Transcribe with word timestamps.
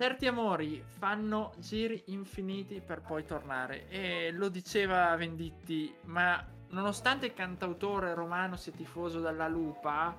Certi 0.00 0.26
amori 0.26 0.82
fanno 0.82 1.52
giri 1.58 2.04
infiniti 2.06 2.80
per 2.80 3.02
poi 3.02 3.26
tornare 3.26 3.86
e 3.90 4.30
lo 4.32 4.48
diceva 4.48 5.14
Venditti, 5.14 5.94
ma 6.04 6.42
nonostante 6.70 7.26
il 7.26 7.34
cantautore 7.34 8.14
romano 8.14 8.56
sia 8.56 8.72
tifoso 8.72 9.20
della 9.20 9.46
Lupa, 9.46 10.16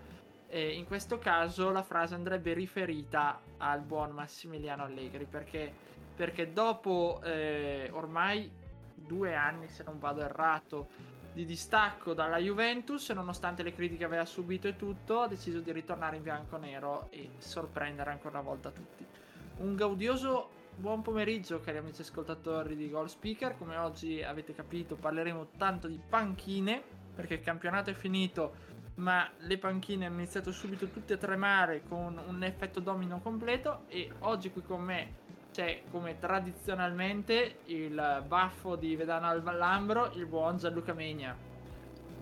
eh, 0.50 0.74
in 0.74 0.86
questo 0.86 1.18
caso 1.18 1.72
la 1.72 1.82
frase 1.82 2.14
andrebbe 2.14 2.54
riferita 2.54 3.42
al 3.58 3.82
buon 3.82 4.12
Massimiliano 4.12 4.84
Allegri 4.84 5.26
perché, 5.26 5.74
perché 6.16 6.54
dopo 6.54 7.20
eh, 7.24 7.90
ormai 7.92 8.52
due 8.94 9.34
anni, 9.34 9.68
se 9.68 9.82
non 9.82 9.98
vado 9.98 10.22
errato, 10.22 10.90
di 11.34 11.44
distacco 11.44 12.14
dalla 12.14 12.38
Juventus, 12.38 13.10
nonostante 13.10 13.64
le 13.64 13.74
critiche 13.74 14.04
aveva 14.04 14.26
subito 14.26 14.68
e 14.68 14.76
tutto, 14.76 15.22
ha 15.22 15.28
deciso 15.28 15.60
di 15.60 15.72
ritornare 15.72 16.18
in 16.18 16.22
bianco-nero 16.22 17.08
e 17.10 17.32
sorprendere 17.40 18.12
ancora 18.12 18.38
una 18.38 18.48
volta 18.48 18.70
tutti. 18.70 19.30
Un 19.62 19.76
gaudioso 19.76 20.50
buon 20.76 21.04
pomeriggio 21.04 21.60
cari 21.60 21.78
amici 21.78 22.02
ascoltatori 22.02 22.76
di 22.76 22.90
Goal 22.90 23.08
Speaker, 23.08 23.56
come 23.60 23.78
oggi 23.78 24.24
avete 24.24 24.56
capito 24.56 24.96
parleremo 24.96 25.50
tanto 25.56 25.88
di 25.88 26.02
panchine 26.10 26.82
perché 27.14 27.36
il 27.36 27.42
campionato 27.42 27.92
è 27.92 27.94
finito 27.94 28.56
ma 28.96 29.30
le 29.38 29.60
panchine 29.60 30.08
hanno 30.08 30.16
iniziato 30.16 30.52
subito 30.52 30.88
tutte 30.88 31.14
a 31.14 31.18
tremare 31.18 31.84
con 31.88 32.20
un 32.26 32.42
effetto 32.42 32.80
domino 32.80 33.20
completo 33.20 33.84
e 33.88 34.12
oggi 34.22 34.50
qui 34.50 34.64
con 34.64 34.82
me 34.82 35.14
c'è 35.52 35.84
come 35.92 36.18
tradizionalmente 36.18 37.60
il 37.66 38.24
baffo 38.26 38.76
di 38.76 38.96
Vedano 38.96 39.32
Lambro, 39.52 40.12
il 40.16 40.26
buon 40.26 40.58
Gianluca 40.58 40.94
Megna. 40.94 41.51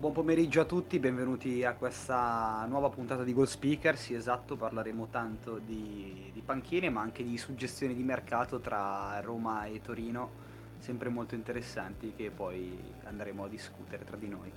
Buon 0.00 0.14
pomeriggio 0.14 0.62
a 0.62 0.64
tutti, 0.64 0.98
benvenuti 0.98 1.62
a 1.62 1.74
questa 1.74 2.64
nuova 2.66 2.88
puntata 2.88 3.22
di 3.22 3.34
Goal 3.34 3.46
Speaker. 3.46 3.98
Sì, 3.98 4.14
esatto, 4.14 4.56
parleremo 4.56 5.08
tanto 5.08 5.58
di, 5.58 6.30
di 6.32 6.40
panchine, 6.40 6.88
ma 6.88 7.02
anche 7.02 7.22
di 7.22 7.36
suggestioni 7.36 7.94
di 7.94 8.02
mercato 8.02 8.60
tra 8.60 9.20
Roma 9.20 9.66
e 9.66 9.82
Torino, 9.82 10.30
sempre 10.78 11.10
molto 11.10 11.34
interessanti, 11.34 12.14
che 12.16 12.30
poi 12.30 12.82
andremo 13.04 13.44
a 13.44 13.48
discutere 13.48 14.04
tra 14.04 14.16
di 14.16 14.28
noi. 14.28 14.50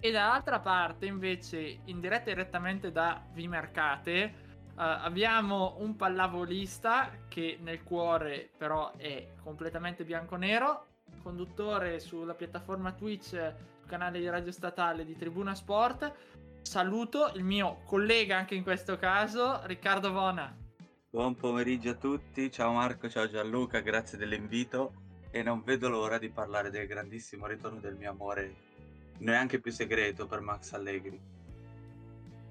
E 0.00 0.10
dall'altra 0.10 0.58
parte, 0.58 1.06
invece, 1.06 1.82
in 1.84 2.00
diretta 2.00 2.30
direttamente 2.30 2.90
da 2.90 3.22
Vimercate, 3.32 4.34
uh, 4.70 4.72
abbiamo 4.74 5.76
un 5.78 5.94
pallavolista 5.94 7.08
che 7.28 7.56
nel 7.62 7.84
cuore 7.84 8.50
però 8.56 8.94
è 8.96 9.28
completamente 9.44 10.02
bianco-nero, 10.02 10.86
conduttore 11.22 12.00
sulla 12.00 12.34
piattaforma 12.34 12.90
Twitch 12.90 13.76
canale 13.88 14.20
di 14.20 14.28
radio 14.28 14.52
statale 14.52 15.04
di 15.04 15.16
Tribuna 15.16 15.54
Sport. 15.54 16.12
Saluto 16.60 17.32
il 17.34 17.42
mio 17.42 17.80
collega 17.86 18.36
anche 18.36 18.54
in 18.54 18.62
questo 18.62 18.98
caso, 18.98 19.62
Riccardo 19.64 20.12
Vona. 20.12 20.54
Buon 21.08 21.34
pomeriggio 21.34 21.90
a 21.90 21.94
tutti, 21.94 22.52
ciao 22.52 22.72
Marco, 22.72 23.08
ciao 23.08 23.26
Gianluca, 23.26 23.80
grazie 23.80 24.18
dell'invito 24.18 24.92
e 25.30 25.42
non 25.42 25.62
vedo 25.64 25.88
l'ora 25.88 26.18
di 26.18 26.28
parlare 26.28 26.70
del 26.70 26.86
grandissimo 26.86 27.46
ritorno 27.46 27.80
del 27.80 27.96
mio 27.96 28.10
amore, 28.10 28.54
neanche 29.18 29.58
più 29.58 29.72
segreto 29.72 30.26
per 30.26 30.40
Max 30.40 30.72
Allegri. 30.74 31.18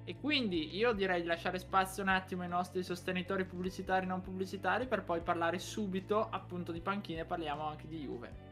E 0.04 0.16
quindi 0.20 0.74
io 0.74 0.92
direi 0.92 1.20
di 1.20 1.28
lasciare 1.28 1.60
spazio 1.60 2.02
un 2.02 2.08
attimo 2.08 2.42
ai 2.42 2.48
nostri 2.48 2.82
sostenitori 2.82 3.44
pubblicitari 3.44 4.06
e 4.06 4.08
non 4.08 4.22
pubblicitari 4.22 4.88
per 4.88 5.04
poi 5.04 5.20
parlare 5.20 5.60
subito 5.60 6.28
appunto 6.28 6.72
di 6.72 6.80
panchine 6.80 7.20
e 7.20 7.24
parliamo 7.26 7.64
anche 7.64 7.86
di 7.86 8.00
Juve. 8.00 8.47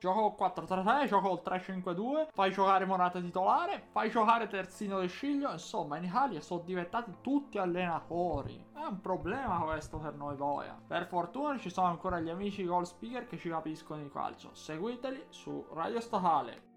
Gioco 0.00 0.34
4-3-3, 0.42 1.08
gioco 1.08 1.34
il 1.34 1.42
3-5-2, 1.44 2.28
fai 2.32 2.50
giocare 2.52 2.86
Morata 2.86 3.20
titolare, 3.20 3.82
fai 3.90 4.08
giocare 4.08 4.46
Terzino 4.46 4.98
del 4.98 5.10
Sciglio, 5.10 5.52
insomma 5.52 5.98
in 5.98 6.04
Italia 6.04 6.40
sono 6.40 6.62
diventati 6.64 7.16
tutti 7.20 7.58
allenatori. 7.58 8.68
È 8.74 8.82
un 8.82 8.98
problema 9.02 9.58
questo 9.58 9.98
per 9.98 10.14
noi 10.14 10.36
boia. 10.36 10.74
Per 10.86 11.06
fortuna 11.06 11.58
ci 11.58 11.68
sono 11.68 11.88
ancora 11.88 12.18
gli 12.18 12.30
amici 12.30 12.64
goal 12.64 12.86
speaker 12.86 13.26
che 13.26 13.36
ci 13.36 13.50
capiscono 13.50 14.02
di 14.02 14.08
calcio. 14.08 14.54
Seguiteli 14.54 15.26
su 15.28 15.66
Radio 15.74 16.00
Statale. 16.00 16.68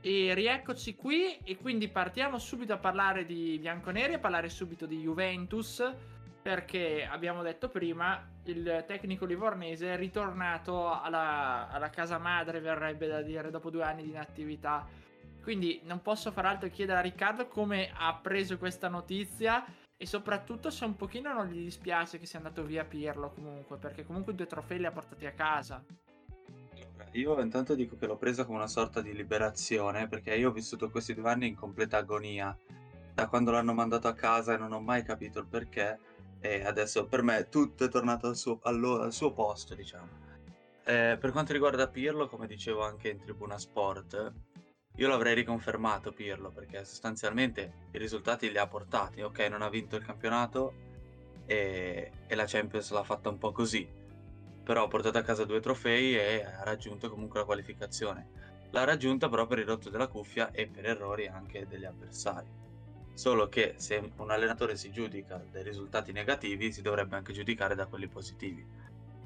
E 0.00 0.34
rieccoci 0.34 0.96
qui 0.96 1.36
e 1.44 1.58
quindi 1.58 1.86
partiamo 1.86 2.38
subito 2.38 2.72
a 2.72 2.78
parlare 2.78 3.24
di 3.24 3.56
bianconeri, 3.60 4.14
a 4.14 4.18
parlare 4.18 4.48
subito 4.48 4.84
di 4.84 4.98
Juventus 4.98 5.80
perché 6.42 7.06
abbiamo 7.08 7.42
detto 7.42 7.68
prima 7.68 8.26
il 8.50 8.84
tecnico 8.86 9.24
livornese 9.24 9.94
è 9.94 9.96
ritornato 9.96 10.90
alla, 10.90 11.68
alla, 11.70 11.90
casa 11.90 12.18
madre 12.18 12.60
verrebbe 12.60 13.06
da 13.06 13.22
dire 13.22 13.50
dopo 13.50 13.70
due 13.70 13.82
anni 13.82 14.02
di 14.02 14.10
inattività. 14.10 14.86
Quindi 15.42 15.80
non 15.84 16.02
posso 16.02 16.30
far 16.32 16.46
altro 16.46 16.68
che 16.68 16.74
chiedere 16.74 16.98
a 16.98 17.02
Riccardo 17.02 17.46
come 17.46 17.90
ha 17.94 18.14
preso 18.14 18.58
questa 18.58 18.88
notizia 18.88 19.64
e 19.96 20.06
soprattutto 20.06 20.70
se 20.70 20.84
un 20.84 20.96
pochino 20.96 21.32
non 21.32 21.46
gli 21.48 21.62
dispiace 21.62 22.18
che 22.18 22.26
sia 22.26 22.38
andato 22.38 22.62
via 22.64 22.84
Pirlo 22.84 23.30
comunque 23.30 23.76
perché 23.76 24.04
comunque 24.04 24.34
due 24.34 24.46
trofei 24.46 24.78
li 24.78 24.86
ha 24.86 24.92
portati 24.92 25.26
a 25.26 25.32
casa. 25.32 25.82
Io 27.12 27.40
intanto 27.40 27.74
dico 27.74 27.96
che 27.96 28.06
l'ho 28.06 28.16
presa 28.16 28.44
come 28.44 28.58
una 28.58 28.68
sorta 28.68 29.00
di 29.00 29.14
liberazione 29.14 30.08
perché 30.08 30.34
io 30.36 30.50
ho 30.50 30.52
vissuto 30.52 30.90
questi 30.90 31.14
due 31.14 31.28
anni 31.28 31.48
in 31.48 31.56
completa 31.56 31.96
agonia. 31.96 32.56
Da 33.12 33.26
quando 33.26 33.50
l'hanno 33.50 33.74
mandato 33.74 34.08
a 34.08 34.14
casa 34.14 34.54
e 34.54 34.56
non 34.56 34.72
ho 34.72 34.80
mai 34.80 35.02
capito 35.02 35.40
il 35.40 35.46
perché 35.46 35.98
e 36.40 36.64
adesso 36.64 37.06
per 37.06 37.22
me 37.22 37.48
tutto 37.48 37.84
è 37.84 37.88
tornato 37.88 38.26
al 38.26 38.36
suo, 38.36 38.58
allo, 38.62 39.00
al 39.00 39.12
suo 39.12 39.32
posto, 39.32 39.74
diciamo. 39.74 40.28
Eh, 40.84 41.16
per 41.20 41.30
quanto 41.30 41.52
riguarda 41.52 41.88
Pirlo, 41.88 42.26
come 42.26 42.46
dicevo 42.46 42.82
anche 42.82 43.10
in 43.10 43.18
Tribuna 43.18 43.58
Sport, 43.58 44.32
io 44.96 45.08
l'avrei 45.08 45.34
riconfermato 45.34 46.12
Pirlo 46.12 46.50
perché 46.50 46.84
sostanzialmente 46.84 47.88
i 47.92 47.98
risultati 47.98 48.50
li 48.50 48.58
ha 48.58 48.66
portati. 48.66 49.20
Ok, 49.20 49.38
non 49.50 49.62
ha 49.62 49.68
vinto 49.68 49.96
il 49.96 50.04
campionato 50.04 50.72
e, 51.46 52.10
e 52.26 52.34
la 52.34 52.44
Champions 52.46 52.90
l'ha 52.90 53.04
fatta 53.04 53.28
un 53.28 53.38
po' 53.38 53.52
così, 53.52 53.88
però 54.62 54.84
ha 54.84 54.88
portato 54.88 55.18
a 55.18 55.22
casa 55.22 55.44
due 55.44 55.60
trofei 55.60 56.16
e 56.16 56.44
ha 56.44 56.64
raggiunto 56.64 57.10
comunque 57.10 57.40
la 57.40 57.44
qualificazione. 57.44 58.28
L'ha 58.70 58.84
raggiunta 58.84 59.28
però 59.28 59.46
per 59.46 59.58
il 59.58 59.66
rotto 59.66 59.90
della 59.90 60.06
cuffia 60.06 60.50
e 60.52 60.66
per 60.66 60.86
errori 60.86 61.26
anche 61.26 61.66
degli 61.66 61.84
avversari. 61.84 62.48
Solo 63.14 63.48
che 63.48 63.74
se 63.76 64.12
un 64.16 64.30
allenatore 64.30 64.76
si 64.76 64.90
giudica 64.90 65.42
dai 65.50 65.62
risultati 65.62 66.12
negativi, 66.12 66.72
si 66.72 66.82
dovrebbe 66.82 67.16
anche 67.16 67.32
giudicare 67.32 67.74
da 67.74 67.86
quelli 67.86 68.08
positivi. 68.08 68.66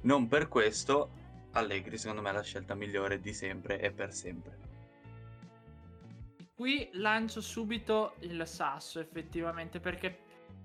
Non 0.03 0.27
per 0.27 0.49
questo 0.49 1.11
Allegri, 1.53 1.99
secondo 1.99 2.21
me, 2.21 2.31
è 2.31 2.33
la 2.33 2.43
scelta 2.43 2.75
migliore 2.75 3.21
di 3.21 3.33
sempre 3.33 3.81
e 3.81 3.93
per 3.93 4.13
sempre. 4.13 4.59
Qui 6.55 6.91
lancio 6.95 7.41
subito 7.41 8.15
il 8.21 8.47
sasso, 8.47 8.99
effettivamente, 8.99 9.79
perché 9.79 10.19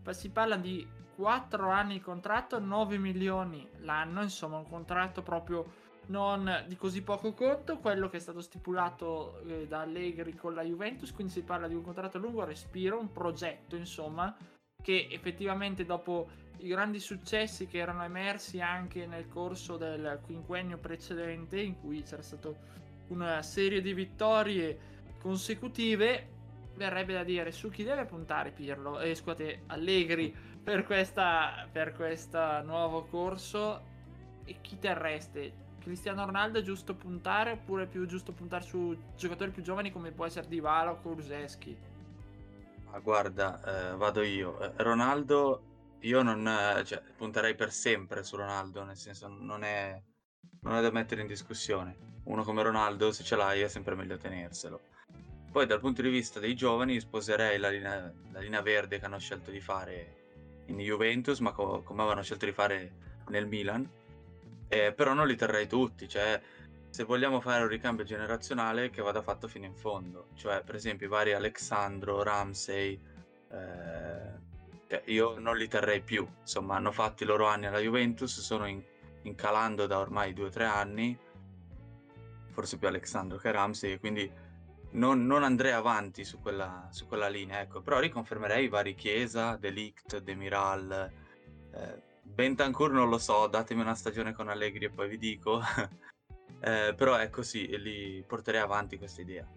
si 0.09 0.29
parla 0.29 0.55
di 0.55 0.87
4 1.15 1.69
anni 1.69 1.93
di 1.93 2.01
contratto, 2.01 2.59
9 2.59 2.97
milioni 2.97 3.67
l'anno, 3.79 4.23
insomma, 4.23 4.57
un 4.57 4.67
contratto 4.67 5.21
proprio 5.21 5.78
non 6.09 6.65
di 6.67 6.75
così 6.75 7.01
poco 7.01 7.33
conto, 7.33 7.77
quello 7.77 8.09
che 8.09 8.17
è 8.17 8.19
stato 8.19 8.41
stipulato 8.41 9.41
eh, 9.45 9.67
da 9.67 9.81
Allegri 9.81 10.35
con 10.35 10.53
la 10.53 10.63
Juventus, 10.63 11.11
quindi 11.13 11.33
si 11.33 11.41
parla 11.41 11.67
di 11.67 11.75
un 11.75 11.83
contratto 11.83 12.17
a 12.17 12.19
lungo 12.19 12.43
respiro, 12.43 12.99
un 12.99 13.11
progetto 13.11 13.75
insomma, 13.75 14.35
che 14.81 15.07
effettivamente 15.11 15.85
dopo 15.85 16.29
i 16.57 16.67
grandi 16.67 16.99
successi 16.99 17.67
che 17.67 17.77
erano 17.77 18.03
emersi 18.03 18.59
anche 18.59 19.05
nel 19.05 19.27
corso 19.27 19.77
del 19.77 20.19
quinquennio 20.23 20.77
precedente, 20.77 21.59
in 21.59 21.79
cui 21.79 22.01
c'era 22.03 22.21
stata 22.21 22.51
una 23.07 23.41
serie 23.41 23.81
di 23.81 23.93
vittorie 23.93 24.77
consecutive, 25.21 26.37
verrebbe 26.75 27.13
da 27.13 27.23
dire 27.23 27.51
su 27.51 27.69
chi 27.69 27.83
deve 27.83 28.05
puntare 28.05 28.51
Pirlo, 28.51 28.99
eh, 28.99 29.13
scusate, 29.13 29.63
Allegri 29.67 30.35
per 30.61 30.85
questo 30.85 31.21
per 31.71 31.93
questa 31.93 32.61
nuovo 32.61 33.05
corso 33.05 33.81
e 34.43 34.57
chi 34.61 34.77
terreste 34.77 35.67
Cristiano 35.89 36.23
Ronaldo 36.23 36.59
è 36.59 36.61
giusto 36.61 36.93
puntare 36.93 37.53
oppure 37.53 37.85
è 37.85 37.87
più 37.87 38.05
giusto 38.05 38.31
puntare 38.31 38.63
su 38.63 38.95
giocatori 39.17 39.49
più 39.49 39.63
giovani 39.63 39.91
come 39.91 40.11
può 40.11 40.23
essere 40.23 40.47
Dybala 40.47 40.91
o 40.91 40.97
Kuluseschi? 41.01 41.75
Ah, 42.91 42.99
guarda, 42.99 43.59
eh, 43.89 43.95
vado 43.95 44.21
io. 44.21 44.59
Eh, 44.59 44.83
Ronaldo, 44.83 45.95
io 46.01 46.21
non 46.21 46.47
eh, 46.47 46.85
cioè, 46.85 47.01
punterei 47.17 47.55
per 47.55 47.71
sempre 47.71 48.21
su 48.23 48.35
Ronaldo, 48.35 48.83
nel 48.83 48.97
senso 48.97 49.27
non 49.29 49.63
è, 49.63 49.99
non 50.61 50.75
è 50.75 50.81
da 50.83 50.91
mettere 50.91 51.21
in 51.21 51.27
discussione. 51.27 51.97
Uno 52.25 52.43
come 52.43 52.61
Ronaldo, 52.61 53.11
se 53.11 53.23
ce 53.23 53.35
l'hai, 53.35 53.61
è 53.61 53.67
sempre 53.67 53.95
meglio 53.95 54.17
tenerselo. 54.17 54.79
Poi 55.51 55.65
dal 55.65 55.79
punto 55.79 56.03
di 56.03 56.09
vista 56.09 56.39
dei 56.39 56.55
giovani 56.55 56.99
sposerei 56.99 57.57
la 57.57 57.69
linea, 57.69 58.13
la 58.31 58.39
linea 58.39 58.61
verde 58.61 58.99
che 58.99 59.05
hanno 59.05 59.17
scelto 59.17 59.49
di 59.49 59.59
fare 59.59 60.17
in 60.67 60.77
Juventus, 60.77 61.39
ma 61.39 61.51
co- 61.51 61.81
come 61.81 62.01
avevano 62.01 62.21
scelto 62.21 62.45
di 62.45 62.51
fare 62.51 62.91
nel 63.29 63.47
Milan, 63.47 63.97
Eh, 64.69 64.93
però 64.93 65.13
non 65.13 65.27
li 65.27 65.35
terrei 65.35 65.67
tutti, 65.67 66.07
cioè 66.07 66.39
se 66.89 67.03
vogliamo 67.03 67.39
fare 67.39 67.63
un 67.63 67.67
ricambio 67.67 68.03
generazionale 68.03 68.89
che 68.89 69.01
vada 69.01 69.21
fatto 69.21 69.47
fino 69.47 69.65
in 69.65 69.75
fondo, 69.75 70.27
cioè 70.35 70.63
per 70.63 70.75
esempio 70.75 71.07
i 71.07 71.09
vari 71.09 71.33
Alexandro, 71.33 72.23
Ramsey, 72.23 72.99
eh, 73.51 74.47
cioè, 74.87 75.01
io 75.05 75.37
non 75.39 75.57
li 75.57 75.67
terrei 75.67 76.01
più, 76.01 76.27
insomma 76.41 76.75
hanno 76.75 76.91
fatto 76.91 77.23
i 77.23 77.25
loro 77.25 77.47
anni 77.47 77.67
alla 77.67 77.79
Juventus, 77.79 78.39
sono 78.39 78.67
in, 78.67 78.81
incalando 79.23 79.85
da 79.85 79.99
ormai 79.99 80.33
due 80.33 80.45
o 80.45 80.49
tre 80.49 80.65
anni, 80.65 81.17
forse 82.51 82.77
più 82.77 82.87
Alexandro 82.87 83.37
che 83.37 83.51
Ramsey, 83.51 83.99
quindi 83.99 84.31
non, 84.91 85.25
non 85.25 85.43
andrei 85.43 85.71
avanti 85.71 86.23
su 86.23 86.39
quella, 86.41 86.87
su 86.91 87.05
quella, 87.07 87.27
linea, 87.27 87.61
ecco. 87.61 87.81
però 87.81 87.99
riconfermerei 87.99 88.65
i 88.65 88.69
vari 88.69 88.95
Chiesa, 88.95 89.55
Delict, 89.55 90.19
Demiral, 90.19 91.11
eh, 91.73 92.01
Bentancur 92.33 92.91
non 92.91 93.09
lo 93.09 93.17
so, 93.17 93.47
datemi 93.47 93.81
una 93.81 93.95
stagione 93.95 94.33
con 94.33 94.49
Allegri 94.49 94.85
e 94.85 94.89
poi 94.89 95.09
vi 95.09 95.17
dico, 95.17 95.59
eh, 96.61 96.93
però 96.95 97.15
è 97.15 97.29
così, 97.29 97.67
li 97.77 98.23
porterei 98.25 98.61
avanti 98.61 98.97
questa 98.97 99.21
idea. 99.21 99.47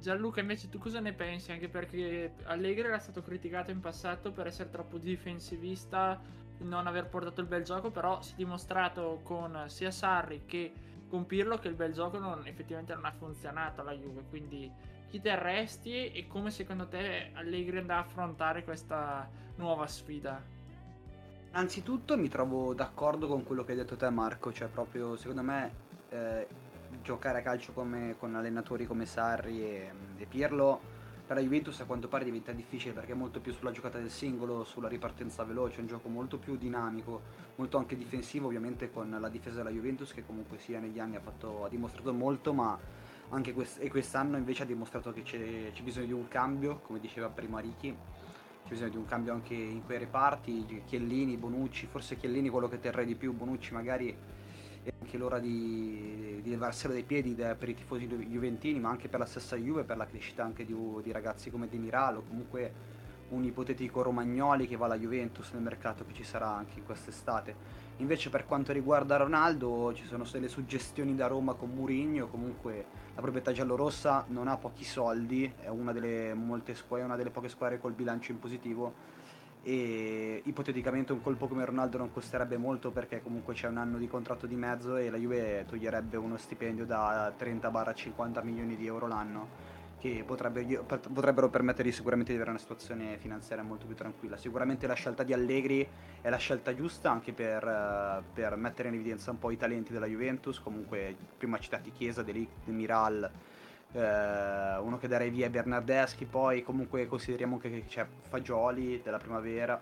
Gianluca, 0.00 0.40
invece 0.40 0.70
tu 0.70 0.78
cosa 0.78 0.98
ne 0.98 1.12
pensi? 1.12 1.52
Anche 1.52 1.68
perché 1.68 2.34
Allegri 2.44 2.88
era 2.88 2.98
stato 2.98 3.22
criticato 3.22 3.70
in 3.70 3.80
passato 3.80 4.32
per 4.32 4.46
essere 4.46 4.70
troppo 4.70 4.96
difensivista, 4.96 6.18
non 6.58 6.86
aver 6.86 7.06
portato 7.08 7.40
il 7.42 7.46
bel 7.46 7.64
gioco, 7.64 7.90
però 7.90 8.20
si 8.22 8.32
è 8.32 8.36
dimostrato 8.36 9.20
con 9.22 9.64
sia 9.66 9.90
Sarri 9.90 10.44
che 10.46 10.72
con 11.06 11.26
Pirlo 11.26 11.58
che 11.58 11.68
il 11.68 11.74
bel 11.74 11.92
gioco 11.92 12.18
non, 12.18 12.46
effettivamente 12.46 12.94
non 12.94 13.04
ha 13.04 13.12
funzionato 13.12 13.80
alla 13.80 13.92
Juve, 13.92 14.24
quindi 14.30 14.70
chi 15.10 15.20
terresti 15.20 16.12
e 16.12 16.26
come 16.28 16.50
secondo 16.50 16.86
te 16.86 17.32
Allegri 17.34 17.78
andrà 17.78 17.96
a 17.96 18.00
affrontare 18.00 18.64
questa 18.64 19.28
nuova 19.56 19.86
sfida? 19.86 20.42
Anzitutto 21.52 22.16
mi 22.16 22.28
trovo 22.28 22.74
d'accordo 22.74 23.26
con 23.26 23.42
quello 23.42 23.64
che 23.64 23.72
hai 23.72 23.78
detto 23.78 23.96
te 23.96 24.08
Marco, 24.08 24.52
cioè 24.52 24.68
proprio 24.68 25.16
secondo 25.16 25.42
me 25.42 25.72
eh, 26.10 26.46
giocare 27.02 27.38
a 27.38 27.42
calcio 27.42 27.72
come, 27.72 28.14
con 28.18 28.36
allenatori 28.36 28.86
come 28.86 29.04
Sarri 29.04 29.60
e, 29.60 29.90
e 30.16 30.26
Pirlo 30.26 30.98
per 31.26 31.34
la 31.36 31.42
Juventus 31.42 31.80
a 31.80 31.86
quanto 31.86 32.06
pare 32.06 32.24
diventa 32.24 32.52
difficile 32.52 32.92
perché 32.92 33.12
è 33.12 33.14
molto 33.16 33.40
più 33.40 33.52
sulla 33.52 33.72
giocata 33.72 33.98
del 33.98 34.10
singolo, 34.10 34.62
sulla 34.62 34.86
ripartenza 34.86 35.42
veloce, 35.42 35.78
è 35.78 35.80
un 35.80 35.88
gioco 35.88 36.08
molto 36.08 36.38
più 36.38 36.56
dinamico, 36.56 37.20
molto 37.56 37.78
anche 37.78 37.96
difensivo 37.96 38.46
ovviamente 38.46 38.92
con 38.92 39.16
la 39.20 39.28
difesa 39.28 39.56
della 39.56 39.70
Juventus 39.70 40.12
che 40.12 40.24
comunque 40.24 40.58
sia 40.58 40.78
negli 40.78 41.00
anni 41.00 41.16
ha, 41.16 41.20
fatto, 41.20 41.64
ha 41.64 41.68
dimostrato 41.68 42.12
molto 42.12 42.52
ma 42.52 42.78
anche 43.30 43.52
quest- 43.52 43.84
quest'anno 43.88 44.36
invece 44.36 44.62
ha 44.62 44.66
dimostrato 44.66 45.12
che 45.12 45.22
c'è, 45.22 45.72
c'è, 45.72 45.82
bisogno 45.82 46.06
di 46.06 46.12
un 46.12 46.28
cambio, 46.28 46.78
come 46.80 47.00
diceva 47.00 47.28
prima 47.28 47.58
Ricky, 47.58 47.96
c'è 48.64 48.68
bisogno 48.70 48.90
di 48.90 48.96
un 48.96 49.06
cambio 49.06 49.32
anche 49.32 49.54
in 49.54 49.84
quei 49.84 49.98
reparti, 49.98 50.82
Chiellini, 50.86 51.36
Bonucci, 51.36 51.86
forse 51.86 52.16
Chiellini 52.16 52.48
quello 52.48 52.68
che 52.68 52.78
terrei 52.78 53.06
di 53.06 53.14
più, 53.14 53.32
Bonucci 53.32 53.72
magari 53.72 54.16
è 54.82 54.92
anche 55.00 55.18
l'ora 55.18 55.38
di, 55.38 56.40
di 56.42 56.50
levarselo 56.50 56.92
dai 56.92 57.02
piedi 57.02 57.34
per 57.34 57.68
i 57.68 57.74
tifosi 57.74 58.06
juventini, 58.06 58.78
ma 58.80 58.88
anche 58.88 59.08
per 59.08 59.18
la 59.18 59.26
stessa 59.26 59.56
Juve, 59.56 59.84
per 59.84 59.96
la 59.96 60.06
crescita 60.06 60.44
anche 60.44 60.64
di, 60.64 60.74
di 61.02 61.12
ragazzi 61.12 61.50
come 61.50 61.68
Demiral 61.68 62.18
o 62.18 62.22
comunque 62.22 62.98
un 63.30 63.44
ipotetico 63.44 64.02
Romagnoli 64.02 64.66
che 64.66 64.76
va 64.76 64.86
alla 64.86 64.98
Juventus 64.98 65.52
nel 65.52 65.62
mercato 65.62 66.04
che 66.04 66.14
ci 66.14 66.24
sarà 66.24 66.48
anche 66.48 66.82
quest'estate. 66.82 67.88
Invece 68.00 68.30
per 68.30 68.46
quanto 68.46 68.72
riguarda 68.72 69.18
Ronaldo 69.18 69.92
ci 69.94 70.06
sono 70.06 70.24
delle 70.32 70.48
suggestioni 70.48 71.14
da 71.14 71.26
Roma 71.26 71.52
con 71.52 71.68
Murigno, 71.68 72.28
comunque 72.28 72.86
la 73.14 73.20
proprietà 73.20 73.52
giallorossa 73.52 74.24
non 74.28 74.48
ha 74.48 74.56
pochi 74.56 74.84
soldi, 74.84 75.52
è 75.60 75.68
una 75.68 75.92
delle, 75.92 76.34
squadre, 76.72 77.04
una 77.04 77.16
delle 77.16 77.28
poche 77.28 77.50
squadre 77.50 77.78
col 77.78 77.92
bilancio 77.92 78.32
in 78.32 78.38
positivo 78.38 78.94
e 79.62 80.40
ipoteticamente 80.46 81.12
un 81.12 81.20
colpo 81.20 81.46
come 81.46 81.62
Ronaldo 81.66 81.98
non 81.98 82.10
costerebbe 82.10 82.56
molto 82.56 82.90
perché 82.90 83.20
comunque 83.20 83.52
c'è 83.52 83.68
un 83.68 83.76
anno 83.76 83.98
di 83.98 84.08
contratto 84.08 84.46
di 84.46 84.54
mezzo 84.54 84.96
e 84.96 85.10
la 85.10 85.18
Juve 85.18 85.66
toglierebbe 85.68 86.16
uno 86.16 86.38
stipendio 86.38 86.86
da 86.86 87.30
30-50 87.38 88.42
milioni 88.42 88.76
di 88.76 88.86
euro 88.86 89.06
l'anno 89.08 89.69
che 90.00 90.24
potrebbe, 90.26 90.64
potrebbero 91.12 91.50
permettergli 91.50 91.92
sicuramente 91.92 92.30
di 92.30 92.36
avere 92.36 92.50
una 92.50 92.58
situazione 92.58 93.18
finanziaria 93.18 93.62
molto 93.62 93.84
più 93.84 93.94
tranquilla. 93.94 94.38
Sicuramente 94.38 94.86
la 94.86 94.94
scelta 94.94 95.22
di 95.22 95.34
Allegri 95.34 95.86
è 96.22 96.30
la 96.30 96.38
scelta 96.38 96.74
giusta 96.74 97.10
anche 97.10 97.34
per, 97.34 98.24
per 98.32 98.56
mettere 98.56 98.88
in 98.88 98.94
evidenza 98.94 99.30
un 99.30 99.38
po' 99.38 99.50
i 99.50 99.58
talenti 99.58 99.92
della 99.92 100.06
Juventus, 100.06 100.58
comunque 100.58 101.14
prima 101.36 101.58
citati 101.58 101.92
Chiesa, 101.92 102.22
Delict, 102.22 102.68
Miral, 102.68 103.30
eh, 103.92 104.78
uno 104.78 104.96
che 104.98 105.06
darei 105.06 105.28
via 105.28 105.46
è 105.46 105.50
Bernardeschi, 105.50 106.24
poi 106.24 106.62
comunque 106.62 107.06
consideriamo 107.06 107.58
che 107.58 107.84
c'è 107.86 108.06
Fagioli 108.28 109.02
della 109.02 109.18
primavera, 109.18 109.78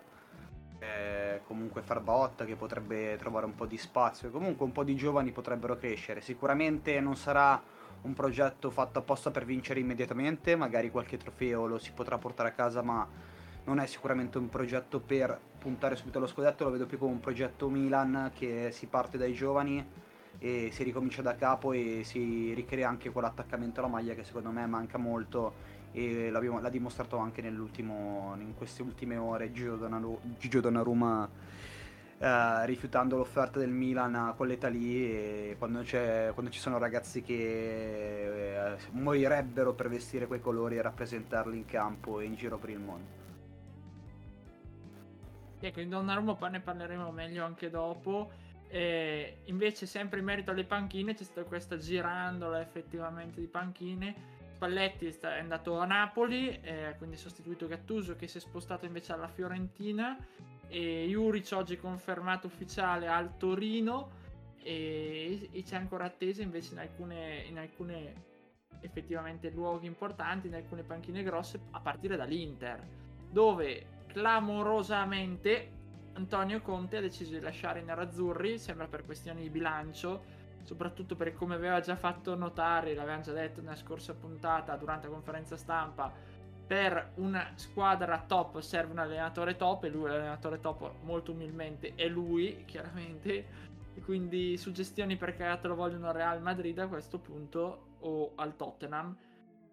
eh, 0.80 1.42
comunque 1.46 1.82
Farbotta 1.82 2.44
che 2.44 2.56
potrebbe 2.56 3.16
trovare 3.18 3.46
un 3.46 3.54
po' 3.54 3.66
di 3.66 3.76
spazio, 3.76 4.30
comunque 4.30 4.64
un 4.64 4.72
po' 4.72 4.82
di 4.82 4.96
giovani 4.96 5.30
potrebbero 5.30 5.76
crescere, 5.76 6.20
sicuramente 6.22 6.98
non 6.98 7.14
sarà 7.14 7.76
un 8.02 8.14
progetto 8.14 8.70
fatto 8.70 8.98
apposta 8.98 9.30
per 9.30 9.44
vincere 9.44 9.80
immediatamente, 9.80 10.56
magari 10.56 10.90
qualche 10.90 11.16
trofeo 11.16 11.66
lo 11.66 11.78
si 11.78 11.92
potrà 11.92 12.18
portare 12.18 12.50
a 12.50 12.52
casa, 12.52 12.82
ma 12.82 13.06
non 13.64 13.80
è 13.80 13.86
sicuramente 13.86 14.38
un 14.38 14.48
progetto 14.48 15.00
per 15.00 15.38
puntare 15.58 15.96
subito 15.96 16.18
allo 16.18 16.26
scudetto, 16.26 16.64
lo 16.64 16.70
vedo 16.70 16.86
più 16.86 16.98
come 16.98 17.12
un 17.12 17.20
progetto 17.20 17.68
Milan 17.68 18.30
che 18.34 18.70
si 18.72 18.86
parte 18.86 19.18
dai 19.18 19.34
giovani 19.34 19.84
e 20.38 20.70
si 20.72 20.82
ricomincia 20.84 21.20
da 21.20 21.34
capo 21.34 21.72
e 21.72 22.02
si 22.04 22.54
ricrea 22.54 22.88
anche 22.88 23.10
quell'attaccamento 23.10 23.80
alla 23.80 23.88
maglia 23.88 24.14
che 24.14 24.24
secondo 24.24 24.50
me 24.50 24.64
manca 24.66 24.96
molto 24.96 25.76
e 25.92 26.30
l'ha 26.30 26.68
dimostrato 26.68 27.16
anche 27.16 27.40
in 27.40 28.52
queste 28.56 28.82
ultime 28.82 29.16
ore 29.16 29.50
Gigio 29.50 30.60
Donnarumma 30.60 31.28
eh, 32.18 32.66
rifiutando 32.66 33.16
l'offerta 33.16 33.58
del 33.58 33.70
Milan 33.70 34.14
a 34.14 34.32
quell'età 34.32 34.68
lì 34.68 35.04
e 35.04 35.56
quando, 35.58 35.82
quando 35.84 36.50
ci 36.50 36.58
sono 36.58 36.78
ragazzi 36.78 37.22
che 37.22 38.72
eh, 38.72 38.76
morirebbero 38.90 39.72
per 39.74 39.88
vestire 39.88 40.26
quei 40.26 40.40
colori 40.40 40.76
e 40.76 40.82
rappresentarli 40.82 41.56
in 41.56 41.64
campo 41.64 42.20
e 42.20 42.24
in 42.24 42.34
giro 42.34 42.58
per 42.58 42.70
il 42.70 42.78
mondo. 42.78 43.26
Ecco, 45.60 45.80
in 45.80 45.88
Donnarumma 45.88 46.36
ne 46.48 46.60
parleremo 46.60 47.10
meglio 47.10 47.44
anche 47.44 47.68
dopo 47.68 48.30
e 48.68 49.38
invece, 49.44 49.86
sempre 49.86 50.18
in 50.18 50.26
merito 50.26 50.50
alle 50.50 50.64
panchine, 50.64 51.14
c'è 51.14 51.24
stata 51.24 51.46
questa 51.46 51.78
girandola 51.78 52.60
effettivamente 52.60 53.40
di 53.40 53.46
panchine. 53.46 54.36
Spalletti 54.52 55.06
è 55.06 55.38
andato 55.38 55.78
a 55.78 55.86
Napoli, 55.86 56.60
eh, 56.60 56.94
quindi 56.98 57.16
ha 57.16 57.18
sostituito 57.18 57.66
Gattuso 57.66 58.16
che 58.16 58.26
si 58.26 58.38
è 58.38 58.40
spostato 58.40 58.84
invece 58.84 59.12
alla 59.12 59.28
Fiorentina. 59.28 60.16
E 60.68 61.06
Juric 61.08 61.50
oggi 61.52 61.76
confermato 61.76 62.46
ufficiale 62.46 63.08
al 63.08 63.36
Torino. 63.36 64.16
E, 64.62 65.48
e 65.52 65.62
c'è 65.62 65.76
ancora 65.76 66.04
attesa 66.04 66.42
invece 66.42 66.74
in 66.74 66.80
alcune, 66.80 67.44
in 67.48 67.58
alcune 67.58 68.26
effettivamente 68.80 69.50
luoghi 69.50 69.86
importanti, 69.86 70.46
in 70.46 70.54
alcune 70.54 70.82
panchine 70.82 71.22
grosse, 71.22 71.60
a 71.70 71.80
partire 71.80 72.16
dall'Inter, 72.16 72.86
dove 73.30 73.86
clamorosamente 74.06 75.76
Antonio 76.14 76.60
Conte 76.60 76.96
ha 76.96 77.00
deciso 77.00 77.32
di 77.32 77.40
lasciare 77.40 77.80
i 77.80 77.84
nerazzurri, 77.84 78.58
sembra 78.58 78.86
per 78.86 79.04
questioni 79.04 79.42
di 79.42 79.50
bilancio, 79.50 80.36
soprattutto 80.64 81.14
perché 81.14 81.34
come 81.34 81.54
aveva 81.54 81.80
già 81.80 81.96
fatto 81.96 82.34
notare, 82.34 82.94
l'avevamo 82.94 83.22
già 83.22 83.32
detto 83.32 83.60
nella 83.60 83.76
scorsa 83.76 84.14
puntata 84.14 84.76
durante 84.76 85.06
la 85.06 85.12
conferenza 85.12 85.56
stampa, 85.56 86.12
per 86.68 87.12
una 87.14 87.52
squadra 87.54 88.22
top 88.26 88.60
serve 88.60 88.92
un 88.92 88.98
allenatore 88.98 89.56
top 89.56 89.84
e 89.84 89.88
lui 89.88 90.06
l'allenatore 90.06 90.60
top 90.60 90.96
molto 91.02 91.32
umilmente 91.32 91.94
è 91.94 92.06
lui, 92.08 92.64
chiaramente. 92.66 93.66
Quindi 94.04 94.56
suggestioni 94.58 95.16
perché 95.16 95.58
lo 95.62 95.74
vogliono 95.74 96.08
al 96.08 96.14
Real 96.14 96.42
Madrid 96.42 96.78
a 96.78 96.86
questo 96.86 97.18
punto 97.18 97.86
o 98.00 98.32
al 98.36 98.54
Tottenham. 98.54 99.16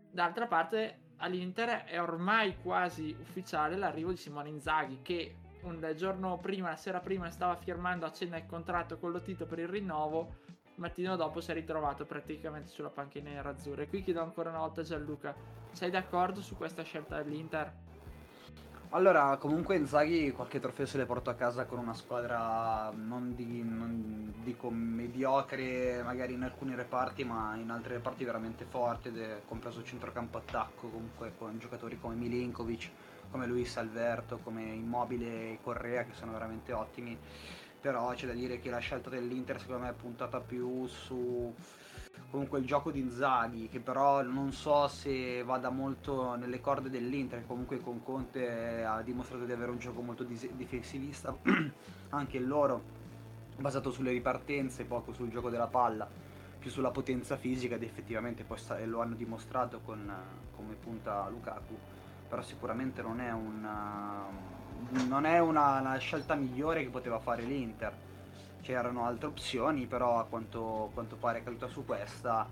D'altra 0.09 0.47
parte 0.47 0.99
all'Inter 1.17 1.83
è 1.83 2.01
ormai 2.01 2.57
quasi 2.61 3.15
ufficiale 3.19 3.75
l'arrivo 3.75 4.11
di 4.11 4.17
Simone 4.17 4.49
Inzaghi 4.49 4.99
che 5.01 5.35
un 5.63 5.93
giorno 5.95 6.37
prima, 6.37 6.69
la 6.69 6.75
sera 6.77 7.01
prima, 7.01 7.29
stava 7.29 7.57
firmando 7.57 8.05
a 8.05 8.11
cena 8.11 8.37
il 8.37 8.45
contratto 8.45 8.97
con 8.97 9.11
lo 9.11 9.21
Tito 9.21 9.45
per 9.45 9.59
il 9.59 9.67
rinnovo. 9.67 10.35
Il 10.75 10.81
mattino 10.81 11.15
dopo 11.15 11.39
si 11.39 11.51
è 11.51 11.53
ritrovato 11.53 12.05
praticamente 12.05 12.69
sulla 12.69 12.89
panchina 12.89 13.29
nerazzurra. 13.29 13.83
E 13.83 13.87
qui 13.87 14.03
chiedo 14.03 14.21
ancora 14.21 14.49
una 14.49 14.59
volta 14.59 14.81
a 14.81 14.83
Gianluca: 14.83 15.33
sei 15.71 15.89
d'accordo 15.89 16.41
su 16.41 16.57
questa 16.57 16.83
scelta 16.83 17.21
dell'Inter? 17.21 17.71
Allora, 18.89 19.37
comunque 19.37 19.75
Inzaghi 19.75 20.31
qualche 20.31 20.59
trofeo 20.59 20.85
se 20.85 20.97
le 20.97 21.05
porto 21.05 21.29
a 21.29 21.33
casa 21.33 21.65
con 21.65 21.79
una 21.79 21.93
squadra 21.93 22.91
non, 22.93 23.35
di, 23.35 23.63
non 23.63 24.33
dico 24.43 24.69
mediocre 24.69 26.01
magari 26.03 26.33
in 26.33 26.43
alcuni 26.43 26.75
reparti, 26.75 27.23
ma 27.23 27.55
in 27.55 27.69
altri 27.71 27.93
reparti 27.93 28.23
veramente 28.23 28.63
forte, 28.65 29.41
compreso 29.47 29.83
centrocampo 29.83 30.37
attacco, 30.37 30.87
comunque 30.87 31.33
con 31.37 31.57
giocatori 31.57 31.99
come 31.99 32.15
Milinkovic 32.15 32.91
come 33.35 33.47
Luis 33.47 33.75
Alberto, 33.75 34.39
come 34.43 34.63
Immobile 34.63 35.51
e 35.51 35.59
Correa 35.61 36.05
che 36.05 36.13
sono 36.13 36.31
veramente 36.31 36.71
ottimi, 36.71 37.17
però 37.85 38.11
c'è 38.15 38.25
da 38.25 38.33
dire 38.33 38.59
che 38.59 38.71
la 38.71 38.79
scelta 38.79 39.11
dell'Inter 39.11 39.59
secondo 39.59 39.83
me 39.83 39.89
è 39.89 39.93
puntata 39.93 40.39
più 40.39 40.87
su 40.87 41.53
comunque 42.31 42.57
il 42.57 42.65
gioco 42.65 42.89
di 42.89 42.99
Inzaghi 42.99 43.69
che 43.69 43.79
però 43.79 44.23
non 44.23 44.51
so 44.53 44.87
se 44.87 45.43
vada 45.43 45.69
molto 45.69 46.33
nelle 46.33 46.59
corde 46.61 46.89
dell'Inter 46.89 47.45
comunque 47.45 47.79
con 47.79 48.01
Conte 48.01 48.83
ha 48.83 49.03
dimostrato 49.03 49.45
di 49.45 49.51
avere 49.51 49.69
un 49.69 49.77
gioco 49.77 50.01
molto 50.01 50.23
dis- 50.23 50.49
difensivista. 50.53 51.37
Anche 52.09 52.39
loro 52.39 52.81
basato 53.57 53.91
sulle 53.91 54.09
ripartenze, 54.09 54.85
poco 54.85 55.13
sul 55.13 55.29
gioco 55.29 55.51
della 55.51 55.67
palla, 55.67 56.09
più 56.57 56.71
sulla 56.71 56.89
potenza 56.89 57.37
fisica 57.37 57.75
ed 57.75 57.83
effettivamente 57.83 58.43
poi 58.43 58.57
sta- 58.57 58.83
lo 58.83 58.99
hanno 59.01 59.13
dimostrato 59.13 59.81
con, 59.85 60.11
come 60.55 60.73
punta 60.73 61.29
Lukaku, 61.29 61.77
però 62.27 62.41
sicuramente 62.41 63.03
non 63.03 63.19
è 63.19 63.31
una, 63.31 64.23
non 65.07 65.25
è 65.25 65.39
una, 65.39 65.79
una 65.79 65.97
scelta 65.97 66.35
migliore 66.35 66.83
che 66.83 66.89
poteva 66.89 67.19
fare 67.19 67.43
l'Inter. 67.43 67.93
C'erano 68.61 69.05
altre 69.05 69.27
opzioni, 69.27 69.85
però 69.85 70.19
a 70.19 70.25
quanto, 70.25 70.89
quanto 70.93 71.15
pare 71.15 71.39
è 71.39 71.43
caduta 71.43 71.67
su 71.67 71.85
questa, 71.85 72.47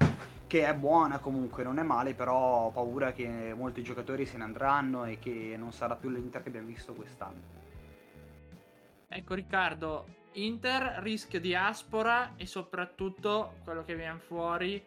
che 0.45 0.67
è 0.67 0.73
buona 0.75 1.17
comunque, 1.17 1.63
non 1.63 1.79
è 1.79 1.83
male, 1.83 2.13
però 2.13 2.65
ho 2.65 2.71
paura 2.71 3.13
che 3.13 3.53
molti 3.55 3.81
giocatori 3.81 4.25
se 4.25 4.37
ne 4.37 4.43
andranno 4.43 5.05
e 5.05 5.17
che 5.17 5.55
non 5.57 5.71
sarà 5.71 5.95
più 5.95 6.09
l'Inter 6.09 6.43
che 6.43 6.49
abbiamo 6.49 6.67
visto 6.67 6.93
quest'anno. 6.93 7.61
Ecco 9.07 9.33
Riccardo, 9.33 10.05
Inter 10.33 10.99
rischio 10.99 11.39
di 11.39 11.55
aspora 11.55 12.33
e 12.35 12.45
soprattutto 12.45 13.55
quello 13.63 13.83
che 13.83 13.95
viene 13.95 14.19
fuori 14.19 14.83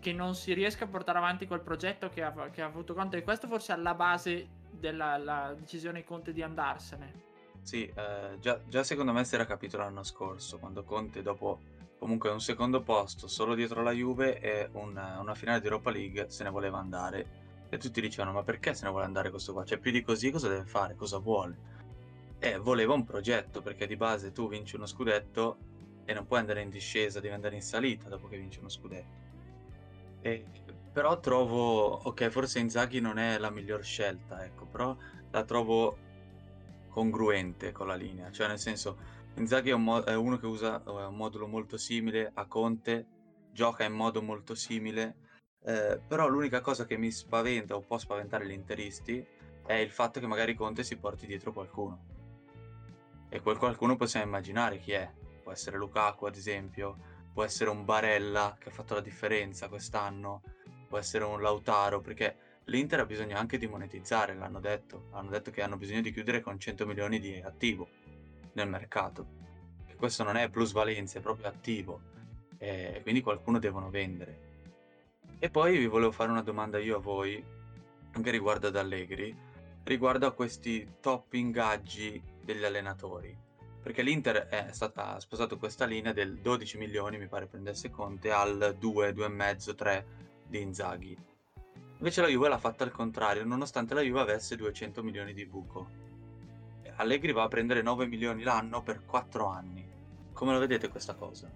che 0.00 0.12
non 0.12 0.34
si 0.34 0.52
riesca 0.52 0.84
a 0.84 0.88
portare 0.88 1.18
avanti 1.18 1.46
quel 1.46 1.60
progetto 1.60 2.08
che 2.08 2.22
ha, 2.22 2.32
che 2.50 2.62
ha 2.62 2.66
avuto 2.66 2.94
Conte 2.94 3.18
e 3.18 3.22
questo 3.22 3.46
forse 3.46 3.72
alla 3.72 3.94
base 3.94 4.48
della 4.70 5.16
la 5.16 5.54
decisione 5.58 6.04
Conte 6.04 6.32
di 6.32 6.42
andarsene. 6.42 7.24
Sì, 7.62 7.84
eh, 7.84 8.36
già, 8.38 8.60
già 8.66 8.82
secondo 8.84 9.12
me 9.12 9.24
si 9.24 9.34
era 9.34 9.44
capito 9.44 9.76
l'anno 9.76 10.02
scorso, 10.02 10.58
quando 10.58 10.84
Conte 10.84 11.22
dopo 11.22 11.60
comunque 11.98 12.30
un 12.30 12.40
secondo 12.40 12.82
posto 12.82 13.26
solo 13.26 13.54
dietro 13.54 13.82
la 13.82 13.90
Juve 13.90 14.38
e 14.38 14.68
un, 14.72 14.90
una 14.90 15.34
finale 15.34 15.60
di 15.60 15.66
Europa 15.66 15.90
League 15.90 16.30
se 16.30 16.44
ne 16.44 16.50
voleva 16.50 16.78
andare. 16.78 17.44
E 17.68 17.78
tutti 17.78 18.00
dicevano, 18.00 18.32
ma 18.32 18.44
perché 18.44 18.74
se 18.74 18.84
ne 18.84 18.90
vuole 18.90 19.06
andare 19.06 19.30
questo 19.30 19.52
qua? 19.52 19.64
Cioè, 19.64 19.78
più 19.78 19.90
di 19.90 20.02
così 20.02 20.30
cosa 20.30 20.46
deve 20.46 20.66
fare? 20.66 20.94
Cosa 20.94 21.18
vuole? 21.18 21.74
E 22.38 22.58
voleva 22.58 22.94
un 22.94 23.04
progetto, 23.04 23.60
perché 23.60 23.88
di 23.88 23.96
base 23.96 24.30
tu 24.30 24.48
vinci 24.48 24.76
uno 24.76 24.86
scudetto 24.86 25.56
e 26.04 26.14
non 26.14 26.26
puoi 26.26 26.38
andare 26.38 26.62
in 26.62 26.70
discesa, 26.70 27.18
devi 27.18 27.34
andare 27.34 27.56
in 27.56 27.62
salita 27.62 28.08
dopo 28.08 28.28
che 28.28 28.38
vinci 28.38 28.60
uno 28.60 28.68
scudetto. 28.68 29.24
E, 30.20 30.44
però 30.96 31.20
trovo, 31.20 31.88
ok, 32.04 32.28
forse 32.30 32.58
Inzaghi 32.58 33.00
non 33.00 33.18
è 33.18 33.36
la 33.36 33.50
miglior 33.50 33.84
scelta, 33.84 34.42
ecco, 34.42 34.64
però 34.64 34.96
la 35.30 35.44
trovo 35.44 35.94
congruente 36.88 37.70
con 37.70 37.86
la 37.86 37.94
linea, 37.94 38.30
cioè 38.30 38.48
nel 38.48 38.58
senso 38.58 38.96
Inzaghi 39.34 39.68
è, 39.68 39.74
un 39.74 39.84
mo- 39.84 40.02
è 40.04 40.16
uno 40.16 40.38
che 40.38 40.46
usa 40.46 40.82
un 40.86 41.14
modulo 41.14 41.46
molto 41.46 41.76
simile 41.76 42.30
a 42.32 42.46
Conte, 42.46 43.08
gioca 43.52 43.84
in 43.84 43.92
modo 43.92 44.22
molto 44.22 44.54
simile, 44.54 45.16
eh, 45.66 46.00
però 46.08 46.28
l'unica 46.28 46.62
cosa 46.62 46.86
che 46.86 46.96
mi 46.96 47.10
spaventa 47.10 47.76
o 47.76 47.82
può 47.82 47.98
spaventare 47.98 48.46
gli 48.46 48.52
interisti 48.52 49.22
è 49.66 49.74
il 49.74 49.90
fatto 49.90 50.18
che 50.18 50.26
magari 50.26 50.54
Conte 50.54 50.82
si 50.82 50.96
porti 50.96 51.26
dietro 51.26 51.52
qualcuno. 51.52 52.06
E 53.28 53.42
quel 53.42 53.58
qualcuno 53.58 53.96
possiamo 53.96 54.24
immaginare 54.24 54.78
chi 54.78 54.92
è. 54.92 55.12
Può 55.42 55.52
essere 55.52 55.76
Lukaku, 55.76 56.24
ad 56.24 56.36
esempio, 56.36 56.96
può 57.34 57.44
essere 57.44 57.68
un 57.68 57.84
Barella 57.84 58.56
che 58.58 58.70
ha 58.70 58.72
fatto 58.72 58.94
la 58.94 59.02
differenza 59.02 59.68
quest'anno, 59.68 60.40
può 60.86 60.98
essere 60.98 61.24
un 61.24 61.40
Lautaro, 61.40 62.00
perché 62.00 62.36
l'Inter 62.64 63.00
ha 63.00 63.06
bisogno 63.06 63.36
anche 63.36 63.58
di 63.58 63.66
monetizzare, 63.66 64.34
l'hanno 64.34 64.60
detto. 64.60 65.08
Hanno 65.12 65.30
detto 65.30 65.50
che 65.50 65.62
hanno 65.62 65.76
bisogno 65.76 66.00
di 66.00 66.12
chiudere 66.12 66.40
con 66.40 66.58
100 66.58 66.86
milioni 66.86 67.18
di 67.18 67.40
attivo 67.44 67.88
nel 68.52 68.68
mercato. 68.68 69.26
E 69.86 69.94
questo 69.94 70.22
non 70.22 70.36
è 70.36 70.48
plusvalenza, 70.48 71.18
è 71.18 71.22
proprio 71.22 71.48
attivo. 71.48 72.00
E 72.58 73.00
quindi 73.02 73.20
qualcuno 73.20 73.58
devono 73.58 73.90
vendere. 73.90 74.44
E 75.38 75.50
poi 75.50 75.76
vi 75.76 75.86
volevo 75.86 76.12
fare 76.12 76.30
una 76.30 76.42
domanda 76.42 76.78
io 76.78 76.96
a 76.96 77.00
voi, 77.00 77.44
anche 78.12 78.30
riguardo 78.30 78.68
ad 78.68 78.76
Allegri, 78.76 79.36
riguardo 79.84 80.26
a 80.26 80.32
questi 80.32 80.94
top 81.00 81.34
ingaggi 81.34 82.22
degli 82.42 82.64
allenatori. 82.64 83.44
Perché 83.82 84.02
l'Inter 84.02 84.48
è 84.48 84.72
stata, 84.72 85.14
ha 85.14 85.20
sposato 85.20 85.58
questa 85.58 85.84
linea 85.84 86.12
del 86.12 86.38
12 86.38 86.78
milioni, 86.78 87.18
mi 87.18 87.28
pare 87.28 87.46
prendesse 87.46 87.90
Conte, 87.90 88.32
al 88.32 88.74
2, 88.76 89.10
2,5, 89.12 89.74
3 89.76 90.06
di 90.46 90.60
Inzaghi. 90.60 91.16
Invece 91.98 92.20
la 92.20 92.28
Juve 92.28 92.48
l'ha 92.48 92.58
fatta 92.58 92.84
al 92.84 92.90
contrario, 92.90 93.44
nonostante 93.44 93.94
la 93.94 94.02
Juve 94.02 94.20
avesse 94.20 94.56
200 94.56 95.02
milioni 95.02 95.32
di 95.32 95.46
buco. 95.46 96.04
Allegri 96.96 97.32
va 97.32 97.44
a 97.44 97.48
prendere 97.48 97.82
9 97.82 98.06
milioni 98.06 98.42
l'anno 98.42 98.82
per 98.82 99.04
4 99.04 99.46
anni. 99.46 99.86
Come 100.32 100.52
lo 100.52 100.58
vedete 100.58 100.88
questa 100.88 101.14
cosa? 101.14 101.50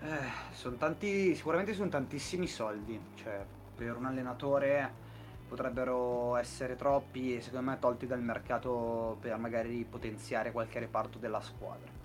Eh, 0.00 0.52
sono 0.52 0.76
tanti, 0.76 1.34
sicuramente 1.34 1.74
sono 1.74 1.88
tantissimi 1.88 2.46
soldi, 2.46 3.00
cioè 3.16 3.44
per 3.74 3.96
un 3.96 4.06
allenatore 4.06 5.04
potrebbero 5.48 6.36
essere 6.36 6.76
troppi 6.76 7.36
e 7.36 7.40
secondo 7.40 7.70
me 7.70 7.78
tolti 7.78 8.06
dal 8.06 8.22
mercato 8.22 9.16
per 9.20 9.36
magari 9.38 9.84
potenziare 9.88 10.52
qualche 10.52 10.78
reparto 10.78 11.18
della 11.18 11.40
squadra. 11.40 11.95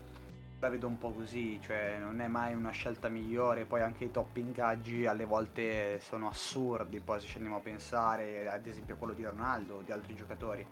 La 0.62 0.70
vedo 0.70 0.86
un 0.86 1.00
po' 1.00 1.10
così, 1.10 1.60
cioè 1.60 1.98
non 1.98 2.22
è 2.22 2.28
mai 2.28 2.54
una 2.54 2.70
scelta 2.70 3.10
migliore, 3.10 3.66
poi 3.66 3.82
anche 3.82 4.04
i 4.04 4.12
top 4.12 4.38
ingaggi 4.38 5.08
alle 5.08 5.26
volte 5.26 6.00
sono 6.02 6.28
assurdi, 6.28 7.00
poi 7.00 7.20
se 7.20 7.26
ci 7.26 7.38
andiamo 7.38 7.58
a 7.58 7.62
pensare 7.62 8.48
ad 8.48 8.68
esempio 8.68 8.96
quello 8.96 9.14
di 9.14 9.24
Ronaldo 9.24 9.78
o 9.78 9.82
di 9.82 9.92
altri 9.92 10.14
giocatori. 10.14 10.64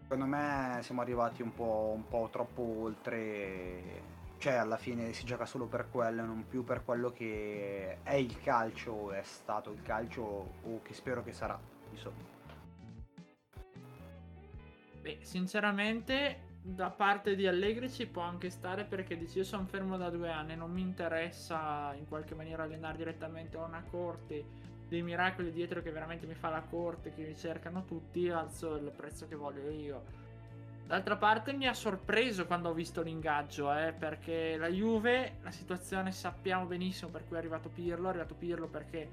Secondo 0.00 0.24
me 0.24 0.78
siamo 0.80 1.02
arrivati 1.02 1.42
un 1.42 1.52
po', 1.52 1.92
un 1.94 2.08
po' 2.08 2.30
troppo 2.32 2.62
oltre 2.62 4.18
cioè 4.38 4.54
alla 4.54 4.78
fine 4.78 5.12
si 5.12 5.26
gioca 5.26 5.44
solo 5.44 5.66
per 5.66 5.90
quello, 5.90 6.24
non 6.24 6.46
più 6.48 6.64
per 6.64 6.82
quello 6.82 7.10
che 7.10 7.98
è 8.02 8.14
il 8.14 8.40
calcio, 8.40 9.12
è 9.12 9.22
stato 9.22 9.70
il 9.70 9.82
calcio 9.82 10.22
o 10.62 10.80
che 10.80 10.94
spero 10.94 11.22
che 11.22 11.34
sarà 11.34 11.60
insomma. 11.90 12.24
Beh, 15.02 15.18
sinceramente 15.20 16.48
da 16.62 16.90
parte 16.90 17.34
di 17.34 17.46
Allegri 17.46 17.90
ci 17.90 18.06
può 18.06 18.22
anche 18.22 18.50
stare 18.50 18.84
perché 18.84 19.16
dice 19.16 19.38
io 19.38 19.44
sono 19.44 19.64
fermo 19.64 19.96
da 19.96 20.10
due 20.10 20.30
anni, 20.30 20.56
non 20.56 20.70
mi 20.70 20.82
interessa 20.82 21.94
in 21.96 22.06
qualche 22.06 22.34
maniera 22.34 22.64
allenare 22.64 22.98
direttamente 22.98 23.56
a 23.56 23.64
una 23.64 23.82
corte 23.88 24.68
dei 24.86 25.02
miracoli 25.02 25.52
dietro 25.52 25.82
che 25.82 25.92
veramente 25.92 26.26
mi 26.26 26.34
fa 26.34 26.48
la 26.48 26.62
corte, 26.62 27.14
che 27.14 27.22
mi 27.22 27.36
cercano 27.36 27.84
tutti, 27.84 28.28
alzo 28.28 28.74
il 28.74 28.90
prezzo 28.90 29.28
che 29.28 29.36
voglio 29.36 29.70
io. 29.70 30.02
D'altra 30.84 31.16
parte 31.16 31.52
mi 31.52 31.68
ha 31.68 31.74
sorpreso 31.74 32.44
quando 32.44 32.70
ho 32.70 32.74
visto 32.74 33.00
l'ingaggio, 33.00 33.72
eh, 33.72 33.92
perché 33.96 34.56
la 34.56 34.66
Juve, 34.66 35.36
la 35.42 35.52
situazione 35.52 36.10
sappiamo 36.10 36.64
benissimo 36.64 37.12
per 37.12 37.24
cui 37.24 37.36
è 37.36 37.38
arrivato 37.38 37.68
Pirlo, 37.68 38.06
è 38.06 38.08
arrivato 38.10 38.34
Pirlo 38.34 38.66
perché 38.66 39.08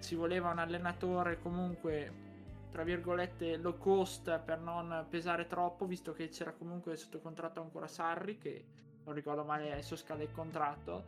si 0.00 0.14
voleva 0.14 0.50
un 0.50 0.58
allenatore 0.58 1.40
comunque 1.40 2.33
tra 2.74 2.82
virgolette 2.82 3.56
low 3.58 3.78
cost 3.78 4.40
per 4.40 4.58
non 4.58 5.06
pesare 5.08 5.46
troppo 5.46 5.86
visto 5.86 6.12
che 6.12 6.28
c'era 6.28 6.50
comunque 6.50 6.96
sotto 6.96 7.20
contratto 7.20 7.60
ancora 7.60 7.86
Sarri 7.86 8.36
che 8.36 8.64
non 9.04 9.14
ricordo 9.14 9.44
male 9.44 9.70
adesso 9.70 9.94
scade 9.94 10.24
il 10.24 10.32
contratto. 10.32 11.04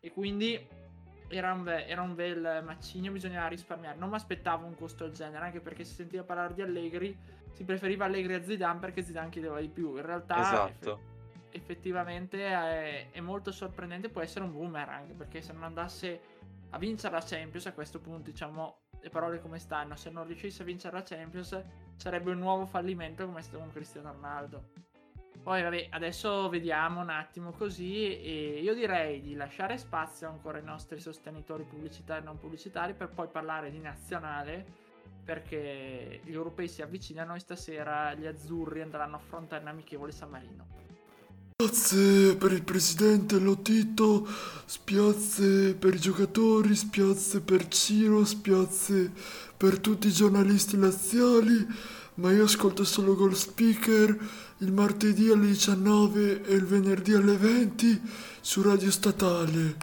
E 0.00 0.10
quindi 0.10 0.60
era 1.28 1.52
un, 1.52 1.62
bel, 1.62 1.84
era 1.86 2.02
un 2.02 2.16
bel 2.16 2.62
macigno 2.64 3.12
bisognava 3.12 3.46
risparmiare. 3.46 3.96
Non 3.96 4.08
mi 4.08 4.16
aspettavo 4.16 4.66
un 4.66 4.74
costo 4.74 5.04
del 5.04 5.12
genere 5.12 5.44
anche 5.44 5.60
perché 5.60 5.84
si 5.84 5.94
sentiva 5.94 6.24
parlare 6.24 6.52
di 6.52 6.62
Allegri 6.62 7.16
si 7.52 7.62
preferiva 7.62 8.06
Allegri 8.06 8.34
a 8.34 8.42
Zidane 8.42 8.80
perché 8.80 9.04
Zidane 9.04 9.28
chiedeva 9.28 9.60
di 9.60 9.68
più. 9.68 9.94
In 9.94 10.04
realtà 10.04 10.40
esatto. 10.40 10.90
eff- 10.90 11.54
effettivamente 11.54 12.44
è, 12.44 13.10
è 13.12 13.20
molto 13.20 13.52
sorprendente 13.52 14.08
può 14.08 14.20
essere 14.20 14.44
un 14.44 14.50
boomerang 14.50 15.12
perché 15.12 15.40
se 15.40 15.52
non 15.52 15.62
andasse 15.62 16.20
a 16.70 16.78
vincere 16.78 17.14
la 17.14 17.22
Champions 17.24 17.66
a 17.66 17.72
questo 17.72 18.00
punto 18.00 18.30
diciamo 18.32 18.78
le 19.04 19.10
parole 19.10 19.40
come 19.40 19.58
stanno. 19.58 19.96
Se 19.96 20.10
non 20.10 20.26
riuscisse 20.26 20.62
a 20.62 20.64
vincere 20.64 20.96
la 20.96 21.02
Champions 21.02 21.62
sarebbe 21.96 22.30
un 22.30 22.38
nuovo 22.38 22.64
fallimento 22.64 23.26
come 23.26 23.40
è 23.40 23.42
stato 23.42 23.58
con 23.58 23.70
Cristiano 23.70 24.12
Ronaldo. 24.12 24.70
Poi 25.42 25.62
vabbè 25.62 25.88
adesso 25.90 26.48
vediamo 26.48 27.02
un 27.02 27.10
attimo 27.10 27.50
così 27.50 28.18
e 28.18 28.60
io 28.62 28.72
direi 28.72 29.20
di 29.20 29.34
lasciare 29.34 29.76
spazio 29.76 30.26
ancora 30.26 30.56
ai 30.56 30.64
nostri 30.64 30.98
sostenitori 30.98 31.64
pubblicitari 31.64 32.22
e 32.22 32.24
non 32.24 32.38
pubblicitari 32.38 32.94
per 32.94 33.10
poi 33.10 33.28
parlare 33.28 33.70
di 33.70 33.78
nazionale 33.78 34.64
perché 35.22 36.20
gli 36.24 36.32
europei 36.32 36.66
si 36.66 36.80
avvicinano 36.80 37.34
e 37.34 37.40
stasera 37.40 38.14
gli 38.14 38.26
azzurri 38.26 38.80
andranno 38.80 39.16
a 39.16 39.18
affrontare 39.18 39.62
un 39.62 39.68
amichevole 39.68 40.12
San 40.12 40.30
Marino 40.30 40.83
Spiazze 41.56 42.36
per 42.36 42.50
il 42.50 42.64
presidente 42.64 43.38
Lotito, 43.38 44.26
spiazze 44.64 45.76
per 45.76 45.94
i 45.94 46.00
giocatori, 46.00 46.74
spiazze 46.74 47.42
per 47.42 47.68
Ciro, 47.68 48.24
spiazze 48.24 49.12
per 49.56 49.78
tutti 49.78 50.08
i 50.08 50.10
giornalisti 50.10 50.76
laziali, 50.76 51.64
ma 52.14 52.32
io 52.32 52.42
ascolto 52.42 52.82
solo 52.82 53.14
Gold 53.14 53.34
Speaker 53.34 54.18
il 54.58 54.72
martedì 54.72 55.30
alle 55.30 55.46
19 55.46 56.42
e 56.42 56.54
il 56.54 56.64
venerdì 56.64 57.14
alle 57.14 57.36
20 57.36 58.00
su 58.40 58.60
Radio 58.60 58.90
Statale. 58.90 59.76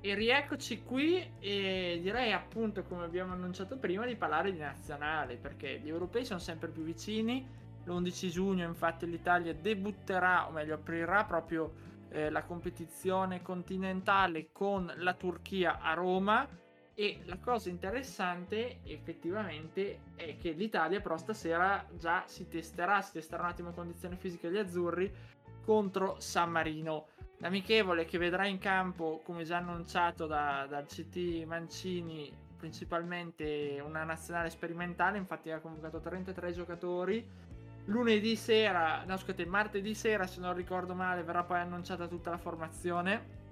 E 0.00 0.14
rieccoci 0.16 0.82
qui 0.82 1.24
e 1.38 2.00
direi 2.02 2.32
appunto 2.32 2.82
come 2.82 3.04
abbiamo 3.04 3.34
annunciato 3.34 3.76
prima 3.76 4.04
di 4.04 4.16
parlare 4.16 4.50
di 4.50 4.58
nazionale 4.58 5.36
perché 5.36 5.78
gli 5.78 5.88
europei 5.88 6.24
sono 6.24 6.40
sempre 6.40 6.70
più 6.70 6.82
vicini 6.82 7.62
L'11 7.84 8.28
giugno 8.28 8.64
infatti 8.66 9.08
l'Italia 9.08 9.54
debutterà, 9.54 10.48
o 10.48 10.50
meglio 10.50 10.74
aprirà 10.74 11.24
proprio 11.24 11.72
eh, 12.10 12.30
la 12.30 12.44
competizione 12.44 13.42
continentale 13.42 14.48
con 14.52 14.92
la 14.96 15.14
Turchia 15.14 15.80
a 15.80 15.94
Roma 15.94 16.48
e 16.96 17.20
la 17.24 17.38
cosa 17.38 17.70
interessante 17.70 18.78
effettivamente 18.84 20.00
è 20.14 20.36
che 20.38 20.52
l'Italia 20.52 21.00
però 21.00 21.16
stasera 21.16 21.84
già 21.98 22.22
si 22.26 22.46
testerà, 22.46 23.02
si 23.02 23.12
testerà 23.12 23.42
un 23.42 23.48
attimo 23.48 23.72
condizioni 23.72 24.16
fisiche 24.16 24.48
degli 24.48 24.60
azzurri 24.60 25.12
contro 25.64 26.20
San 26.20 26.50
Marino. 26.52 27.08
L'amichevole 27.38 28.04
che 28.04 28.16
vedrà 28.16 28.46
in 28.46 28.58
campo, 28.58 29.20
come 29.24 29.42
già 29.42 29.56
annunciato 29.56 30.26
da, 30.26 30.66
dal 30.68 30.86
CT 30.86 31.44
Mancini, 31.46 32.32
principalmente 32.56 33.82
una 33.84 34.04
nazionale 34.04 34.50
sperimentale, 34.50 35.18
infatti 35.18 35.50
ha 35.50 35.60
convocato 35.60 36.00
33 36.00 36.52
giocatori. 36.52 37.28
Lunedì 37.86 38.34
sera, 38.36 39.04
no 39.04 39.16
scusate, 39.16 39.44
martedì 39.44 39.94
sera 39.94 40.26
se 40.26 40.40
non 40.40 40.54
ricordo 40.54 40.94
male, 40.94 41.22
verrà 41.22 41.42
poi 41.42 41.58
annunciata 41.58 42.06
tutta 42.06 42.30
la 42.30 42.38
formazione 42.38 43.42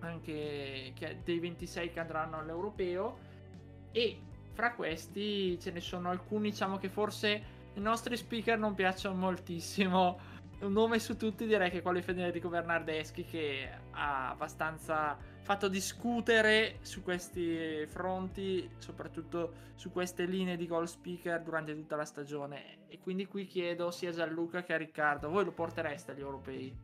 anche 0.00 0.92
dei 1.24 1.38
26 1.38 1.90
che 1.90 2.00
andranno 2.00 2.38
all'europeo. 2.38 3.18
E 3.92 4.18
fra 4.52 4.72
questi 4.72 5.58
ce 5.60 5.70
ne 5.70 5.80
sono 5.80 6.10
alcuni 6.10 6.50
diciamo 6.50 6.78
che 6.78 6.88
forse 6.88 7.54
i 7.74 7.80
nostri 7.80 8.16
speaker 8.16 8.58
non 8.58 8.74
piacciono 8.74 9.14
moltissimo 9.14 10.18
un 10.60 10.72
nome 10.72 10.98
su 10.98 11.16
tutti 11.16 11.46
direi 11.46 11.70
che 11.70 11.78
è 11.78 11.82
quello 11.82 11.98
di 11.98 12.04
Federico 12.04 12.48
Bernardeschi 12.48 13.24
che 13.24 13.68
ha 13.90 14.30
abbastanza 14.30 15.16
fatto 15.42 15.68
discutere 15.68 16.78
su 16.80 17.02
questi 17.02 17.86
fronti 17.86 18.68
soprattutto 18.78 19.64
su 19.74 19.92
queste 19.92 20.24
linee 20.24 20.56
di 20.56 20.66
goal 20.66 20.88
speaker 20.88 21.42
durante 21.42 21.74
tutta 21.74 21.96
la 21.96 22.04
stagione. 22.04 22.86
E 22.88 22.98
quindi 22.98 23.26
qui 23.26 23.46
chiedo 23.46 23.90
sia 23.90 24.08
a 24.08 24.12
Gianluca 24.12 24.62
che 24.62 24.72
a 24.72 24.78
Riccardo 24.78 25.28
voi 25.28 25.44
lo 25.44 25.52
portereste 25.52 26.12
agli 26.12 26.20
europei? 26.20 26.74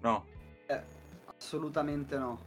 No. 0.00 0.26
Eh, 0.66 0.82
assolutamente 1.36 2.16
no. 2.16 2.40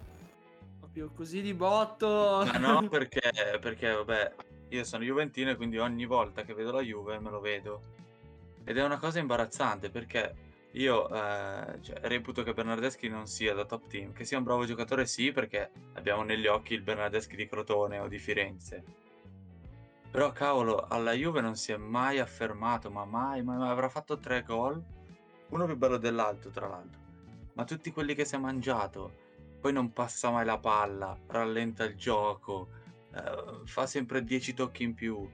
Proprio 0.80 1.12
così 1.14 1.42
di 1.42 1.54
botto. 1.54 2.44
Ma 2.46 2.58
no 2.58 2.88
perché 2.90 3.32
perché 3.60 3.92
vabbè 3.92 4.34
io 4.70 4.84
sono 4.86 5.04
Juventino 5.04 5.52
e 5.52 5.56
quindi 5.56 5.78
ogni 5.78 6.06
volta 6.06 6.44
che 6.44 6.54
vedo 6.54 6.72
la 6.72 6.82
Juve 6.82 7.20
me 7.20 7.30
lo 7.30 7.42
vedo 7.42 7.95
ed 8.66 8.78
è 8.78 8.84
una 8.84 8.98
cosa 8.98 9.20
imbarazzante 9.20 9.90
perché 9.90 10.36
io 10.72 11.08
eh, 11.08 11.80
cioè, 11.82 12.00
reputo 12.02 12.44
che 12.44 12.54
Bernardeschi 12.54 13.08
non 13.08 13.28
sia 13.28 13.54
da 13.54 13.64
top 13.64 13.88
team, 13.88 14.12
che 14.12 14.26
sia 14.26 14.38
un 14.38 14.44
bravo 14.44 14.66
giocatore 14.66 15.06
sì 15.06 15.32
perché 15.32 15.72
abbiamo 15.94 16.24
negli 16.24 16.48
occhi 16.48 16.74
il 16.74 16.82
Bernardeschi 16.82 17.36
di 17.36 17.48
Crotone 17.48 18.00
o 18.00 18.08
di 18.08 18.18
Firenze. 18.18 18.84
Però 20.12 20.32
cavolo, 20.32 20.86
alla 20.88 21.14
Juve 21.14 21.42
non 21.42 21.56
si 21.56 21.72
è 21.72 21.78
mai 21.78 22.20
affermato, 22.20 22.90
ma 22.90 23.06
mai, 23.06 23.44
mai, 23.44 23.58
mai. 23.58 23.70
avrà 23.70 23.88
fatto 23.88 24.18
tre 24.20 24.44
gol, 24.44 24.82
uno 25.50 25.66
più 25.66 25.78
bello 25.78 25.98
dell'altro 25.98 26.50
tra 26.50 26.68
l'altro. 26.68 27.02
Ma 27.54 27.64
tutti 27.64 27.92
quelli 27.92 28.16
che 28.16 28.26
si 28.26 28.36
è 28.36 28.38
mangiato, 28.38 29.24
poi 29.62 29.72
non 29.72 29.94
passa 29.94 30.30
mai 30.30 30.46
la 30.46 30.58
palla, 30.58 31.18
rallenta 31.28 31.86
il 31.86 31.96
gioco, 31.96 32.70
eh, 33.14 33.62
fa 33.66 33.86
sempre 33.86 34.24
10 34.24 34.54
tocchi 34.54 34.84
in 34.84 34.94
più 34.94 35.30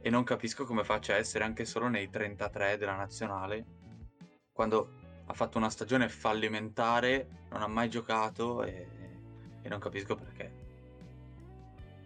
e 0.00 0.10
non 0.10 0.24
capisco 0.24 0.64
come 0.64 0.84
faccia 0.84 1.14
a 1.14 1.16
essere 1.16 1.44
anche 1.44 1.64
solo 1.64 1.88
nei 1.88 2.08
33 2.08 2.76
della 2.76 2.96
nazionale 2.96 3.78
quando 4.60 4.90
ha 5.24 5.32
fatto 5.32 5.56
una 5.56 5.70
stagione 5.70 6.10
fallimentare, 6.10 7.46
non 7.48 7.62
ha 7.62 7.66
mai 7.66 7.88
giocato 7.88 8.62
e, 8.62 8.86
e 9.62 9.68
non 9.70 9.78
capisco 9.78 10.14
perché. 10.16 10.52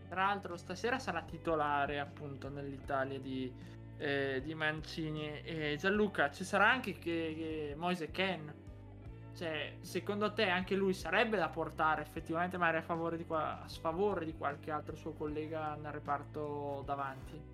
Tra 0.08 0.26
l'altro 0.26 0.56
stasera 0.56 1.00
sarà 1.00 1.22
titolare 1.22 1.98
appunto 1.98 2.48
nell'Italia 2.48 3.18
di, 3.18 3.52
eh, 3.96 4.40
di 4.44 4.54
Mancini 4.54 5.40
e 5.42 5.74
Gianluca, 5.76 6.30
ci 6.30 6.44
sarà 6.44 6.70
anche 6.70 6.92
che, 6.92 7.34
che 7.36 7.74
Moise 7.76 8.12
Ken. 8.12 8.54
Cioè, 9.34 9.78
secondo 9.80 10.32
te 10.32 10.48
anche 10.48 10.76
lui 10.76 10.94
sarebbe 10.94 11.36
da 11.36 11.48
portare 11.48 12.02
effettivamente 12.02 12.56
magari 12.56 12.76
a, 12.76 12.82
favore 12.82 13.16
di 13.16 13.24
qua- 13.24 13.62
a 13.64 13.68
sfavore 13.68 14.24
di 14.24 14.36
qualche 14.36 14.70
altro 14.70 14.94
suo 14.94 15.12
collega 15.12 15.74
nel 15.74 15.90
reparto 15.90 16.84
davanti? 16.86 17.53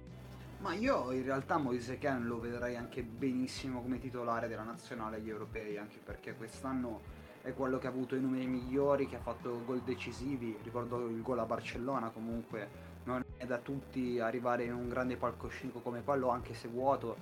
Ma 0.61 0.75
io 0.75 1.11
in 1.13 1.25
realtà 1.25 1.57
Moise 1.57 1.97
Ken 1.97 2.27
lo 2.27 2.39
vedrei 2.39 2.77
anche 2.77 3.03
benissimo 3.03 3.81
come 3.81 3.99
titolare 3.99 4.47
della 4.47 4.63
nazionale 4.63 5.17
agli 5.17 5.31
europei, 5.31 5.79
anche 5.79 5.97
perché 6.05 6.35
quest'anno 6.35 7.01
è 7.41 7.55
quello 7.55 7.79
che 7.79 7.87
ha 7.87 7.91
avuto 7.91 8.15
i 8.15 8.21
numeri 8.21 8.47
migliori, 8.47 9.09
che 9.09 9.17
ha 9.17 9.21
fatto 9.21 9.65
gol 9.65 9.81
decisivi, 9.81 10.55
ricordo 10.63 11.09
il 11.09 11.23
gol 11.23 11.39
a 11.39 11.47
Barcellona 11.47 12.11
comunque, 12.11 12.69
non 13.05 13.25
è 13.39 13.47
da 13.47 13.57
tutti 13.57 14.21
arrivare 14.21 14.65
in 14.65 14.75
un 14.75 14.91
grande 14.91 15.17
palcoscenico 15.17 15.81
come 15.81 16.05
quello, 16.05 16.29
anche 16.29 16.53
se 16.53 16.69
vuoto, 16.69 17.17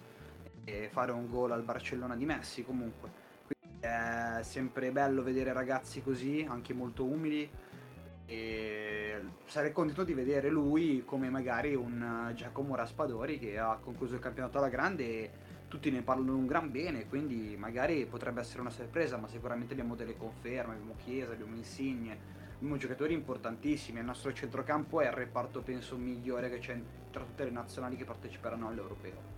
e 0.64 0.88
fare 0.90 1.12
un 1.12 1.31
gol 1.31 1.53
al 1.53 1.62
Barcellona 1.62 2.16
di 2.16 2.24
Messi 2.24 2.64
comunque. 2.64 3.09
Quindi 3.46 3.79
è 3.79 4.40
sempre 4.42 4.90
bello 4.90 5.22
vedere 5.22 5.53
ragazzi 5.53 6.03
così, 6.03 6.44
anche 6.48 6.74
molto 6.74 7.05
umili, 7.05 7.48
e 8.30 9.22
sarei 9.46 9.72
contento 9.72 10.04
di 10.04 10.12
vedere 10.12 10.50
lui 10.50 11.02
come 11.06 11.30
magari 11.30 11.74
un 11.74 12.30
Giacomo 12.34 12.76
Raspadori 12.76 13.38
che 13.38 13.58
ha 13.58 13.78
concluso 13.82 14.14
il 14.14 14.20
campionato 14.20 14.58
alla 14.58 14.68
grande 14.68 15.04
e 15.04 15.30
tutti 15.66 15.90
ne 15.90 16.02
parlano 16.02 16.36
un 16.36 16.46
gran 16.46 16.70
bene, 16.70 17.06
quindi 17.06 17.56
magari 17.56 18.04
potrebbe 18.04 18.40
essere 18.40 18.60
una 18.60 18.70
sorpresa, 18.70 19.16
ma 19.16 19.28
sicuramente 19.28 19.72
abbiamo 19.72 19.94
delle 19.94 20.16
conferme, 20.16 20.74
abbiamo 20.74 20.94
Chiesa, 21.02 21.32
abbiamo 21.32 21.56
Insigne, 21.56 22.18
abbiamo 22.56 22.76
giocatori 22.76 23.14
importantissimi, 23.14 23.98
il 23.98 24.04
nostro 24.04 24.30
centrocampo 24.34 25.00
è 25.00 25.06
il 25.06 25.12
reparto 25.12 25.62
penso 25.62 25.96
migliore 25.96 26.50
che 26.50 26.58
c'è 26.58 26.78
tra 27.10 27.24
tutte 27.24 27.44
le 27.44 27.50
nazionali 27.50 27.96
che 27.96 28.04
parteciperanno 28.04 28.68
all'Europeo. 28.68 29.36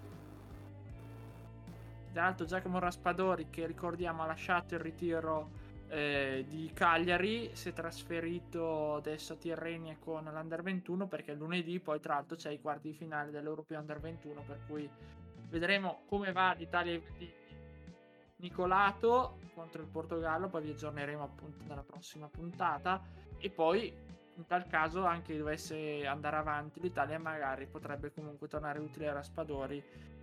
Tra 2.12 2.22
l'altro 2.22 2.44
Giacomo 2.44 2.80
Raspadori 2.80 3.50
che 3.50 3.66
ricordiamo 3.66 4.24
ha 4.24 4.26
lasciato 4.26 4.74
il 4.74 4.80
ritiro 4.80 5.59
eh, 5.90 6.44
di 6.46 6.70
Cagliari 6.72 7.50
si 7.54 7.70
è 7.70 7.72
trasferito 7.72 8.94
adesso 8.94 9.32
a 9.32 9.36
Tirrenia 9.36 9.96
con 9.98 10.22
l'Under 10.24 10.62
21 10.62 11.08
perché 11.08 11.34
lunedì 11.34 11.80
poi 11.80 11.98
tra 11.98 12.14
l'altro 12.14 12.36
c'è 12.36 12.50
i 12.50 12.60
quarti 12.60 12.90
di 12.90 12.94
finale 12.94 13.32
dell'Europeo 13.32 13.80
Under 13.80 13.98
21 13.98 14.42
per 14.46 14.60
cui 14.68 14.88
vedremo 15.48 16.02
come 16.06 16.30
va 16.30 16.52
l'Italia 16.52 17.00
di 17.18 17.32
Nicolato 18.36 19.38
contro 19.52 19.82
il 19.82 19.88
Portogallo 19.88 20.48
poi 20.48 20.62
vi 20.62 20.70
aggiorneremo 20.70 21.24
appunto 21.24 21.64
nella 21.66 21.82
prossima 21.82 22.28
puntata. 22.28 23.02
E 23.38 23.50
poi 23.50 23.92
in 24.36 24.46
tal 24.46 24.66
caso 24.68 25.04
anche 25.04 25.36
dovesse 25.36 26.06
andare 26.06 26.36
avanti 26.36 26.80
l'Italia 26.80 27.18
magari 27.18 27.66
potrebbe 27.66 28.12
comunque 28.12 28.48
tornare 28.48 28.78
utile 28.78 29.08
a 29.08 29.12
Raspadori. 29.12 29.82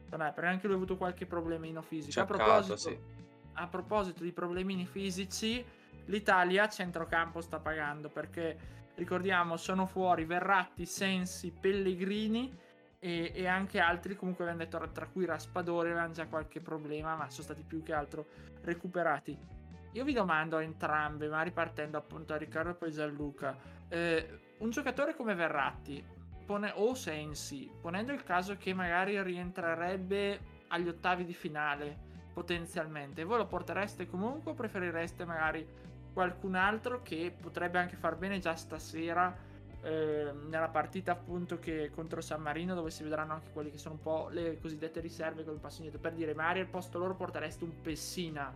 Perché 0.09 0.45
anche 0.45 0.65
lui 0.65 0.75
ha 0.75 0.77
avuto 0.77 0.95
qualche 0.95 1.25
problemino 1.25 1.81
fisico. 1.81 2.21
A 2.21 2.25
proposito 2.25 2.77
sì 2.77 3.16
a 3.59 3.67
proposito 3.67 4.23
di 4.23 4.31
problemini 4.31 4.85
fisici, 4.85 5.63
l'Italia 6.05 6.63
a 6.63 6.69
centrocampo 6.69 7.41
sta 7.41 7.59
pagando 7.59 8.09
perché 8.09 8.57
ricordiamo 8.95 9.57
sono 9.57 9.85
fuori 9.85 10.25
Verratti, 10.25 10.85
Sensi, 10.85 11.51
Pellegrini 11.51 12.55
e, 12.99 13.31
e 13.33 13.47
anche 13.47 13.79
altri 13.79 14.15
comunque 14.15 14.43
abbiamo 14.43 14.63
detto 14.63 14.91
tra 14.91 15.07
cui 15.07 15.25
Raspadori 15.25 15.89
avevano 15.89 16.13
già 16.13 16.27
qualche 16.27 16.61
problema 16.61 17.15
ma 17.15 17.29
sono 17.29 17.43
stati 17.43 17.63
più 17.63 17.83
che 17.83 17.93
altro 17.93 18.27
recuperati. 18.61 19.37
Io 19.93 20.03
vi 20.03 20.13
domando 20.13 20.57
a 20.57 20.61
entrambe, 20.61 21.27
ma 21.27 21.41
ripartendo 21.41 21.97
appunto 21.97 22.33
a 22.33 22.37
Riccardo 22.37 22.71
e 22.71 22.75
poi 22.75 22.91
Gianluca, 22.91 23.57
eh, 23.87 24.39
un 24.59 24.69
giocatore 24.69 25.15
come 25.15 25.33
Verratti 25.33 26.03
pone, 26.45 26.71
o 26.75 26.93
Sensi, 26.93 27.69
ponendo 27.81 28.13
il 28.13 28.23
caso 28.23 28.55
che 28.57 28.73
magari 28.73 29.21
rientrerebbe 29.21 30.39
agli 30.67 30.87
ottavi 30.87 31.25
di 31.25 31.33
finale, 31.33 32.05
potenzialmente. 32.37 33.23
Voi 33.23 33.37
lo 33.37 33.47
portereste 33.47 34.05
comunque 34.05 34.51
o 34.51 34.53
preferireste 34.53 35.25
magari 35.25 35.65
qualcun 36.13 36.53
altro 36.53 37.01
che 37.01 37.33
potrebbe 37.35 37.79
anche 37.79 37.95
far 37.95 38.15
bene 38.15 38.37
già 38.37 38.55
stasera 38.55 39.35
eh, 39.81 40.31
nella 40.47 40.67
partita 40.67 41.13
appunto 41.13 41.57
che 41.57 41.89
contro 41.89 42.21
San 42.21 42.43
Marino 42.43 42.75
dove 42.75 42.91
si 42.91 43.01
vedranno 43.01 43.33
anche 43.33 43.49
quelli 43.51 43.71
che 43.71 43.79
sono 43.79 43.95
un 43.95 44.01
po' 44.01 44.27
le 44.29 44.59
cosiddette 44.61 44.99
riserve 44.99 45.43
con 45.43 45.55
il 45.55 45.59
passo 45.59 45.77
indietro 45.77 45.99
per 45.99 46.13
dire 46.13 46.35
magari 46.35 46.59
al 46.59 46.67
posto 46.67 46.99
loro 46.99 47.15
portereste 47.15 47.63
un 47.63 47.81
Pessina 47.81 48.53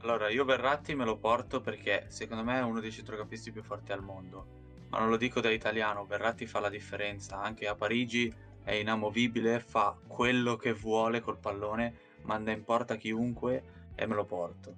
allora 0.00 0.28
io 0.28 0.44
Verratti 0.44 0.94
me 0.94 1.04
lo 1.04 1.16
porto 1.16 1.60
perché 1.60 2.06
secondo 2.08 2.44
me 2.44 2.58
è 2.58 2.62
uno 2.62 2.80
dei 2.80 2.92
centrocampisti 2.92 3.52
più 3.52 3.62
forti 3.62 3.92
al 3.92 4.02
mondo 4.02 4.46
ma 4.88 4.98
non 4.98 5.08
lo 5.08 5.16
dico 5.16 5.40
da 5.40 5.50
italiano 5.50 6.04
Verratti 6.04 6.46
fa 6.46 6.60
la 6.60 6.70
differenza 6.70 7.40
anche 7.40 7.66
a 7.66 7.74
Parigi 7.74 8.32
è 8.62 8.72
inamovibile 8.72 9.60
fa 9.60 9.96
quello 10.06 10.56
che 10.56 10.72
vuole 10.72 11.20
col 11.20 11.38
pallone 11.38 12.12
manda 12.24 12.50
in 12.50 12.64
porta 12.64 12.96
chiunque 12.96 13.62
e 13.94 14.06
me 14.06 14.14
lo 14.14 14.24
porto. 14.24 14.74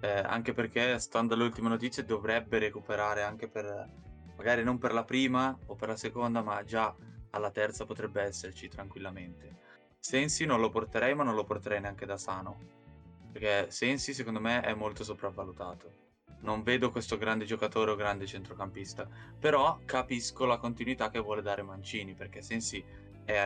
Eh, 0.00 0.18
anche 0.18 0.52
perché, 0.52 0.98
stando 0.98 1.34
alle 1.34 1.44
ultime 1.44 1.68
notizie, 1.68 2.04
dovrebbe 2.04 2.58
recuperare 2.58 3.22
anche 3.22 3.48
per, 3.48 3.88
magari 4.36 4.62
non 4.62 4.78
per 4.78 4.92
la 4.92 5.04
prima 5.04 5.56
o 5.66 5.74
per 5.74 5.88
la 5.88 5.96
seconda, 5.96 6.42
ma 6.42 6.62
già 6.64 6.94
alla 7.30 7.50
terza 7.50 7.84
potrebbe 7.84 8.22
esserci 8.22 8.68
tranquillamente. 8.68 9.64
Sensi 9.98 10.44
non 10.44 10.60
lo 10.60 10.70
porterei, 10.70 11.14
ma 11.14 11.24
non 11.24 11.34
lo 11.34 11.44
porterei 11.44 11.80
neanche 11.80 12.06
da 12.06 12.16
sano. 12.16 12.74
Perché 13.32 13.70
Sensi, 13.70 14.14
secondo 14.14 14.40
me, 14.40 14.60
è 14.60 14.74
molto 14.74 15.02
sopravvalutato. 15.02 16.04
Non 16.40 16.62
vedo 16.62 16.90
questo 16.90 17.16
grande 17.16 17.44
giocatore 17.44 17.90
o 17.90 17.96
grande 17.96 18.26
centrocampista. 18.26 19.08
Però 19.38 19.80
capisco 19.84 20.44
la 20.44 20.58
continuità 20.58 21.10
che 21.10 21.18
vuole 21.18 21.42
dare 21.42 21.62
Mancini, 21.62 22.14
perché 22.14 22.42
Sensi 22.42 22.84
è, 23.26 23.44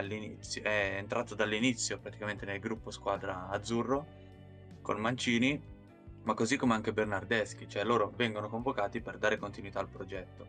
è 0.63 0.95
entrato 0.97 1.35
dall'inizio 1.35 1.99
praticamente 1.99 2.47
nel 2.47 2.61
gruppo 2.61 2.93
squadra 2.93 3.49
azzurro 3.49 4.07
con 4.83 5.01
Mancini, 5.01 5.61
ma 6.23 6.35
così 6.35 6.57
come 6.57 6.75
anche 6.75 6.93
Bernardeschi, 6.93 7.69
cioè 7.69 7.83
loro 7.83 8.13
vengono 8.15 8.49
convocati 8.49 9.01
per 9.01 9.19
dare 9.19 9.39
continuità 9.39 9.81
al 9.81 9.89
progetto. 9.89 10.47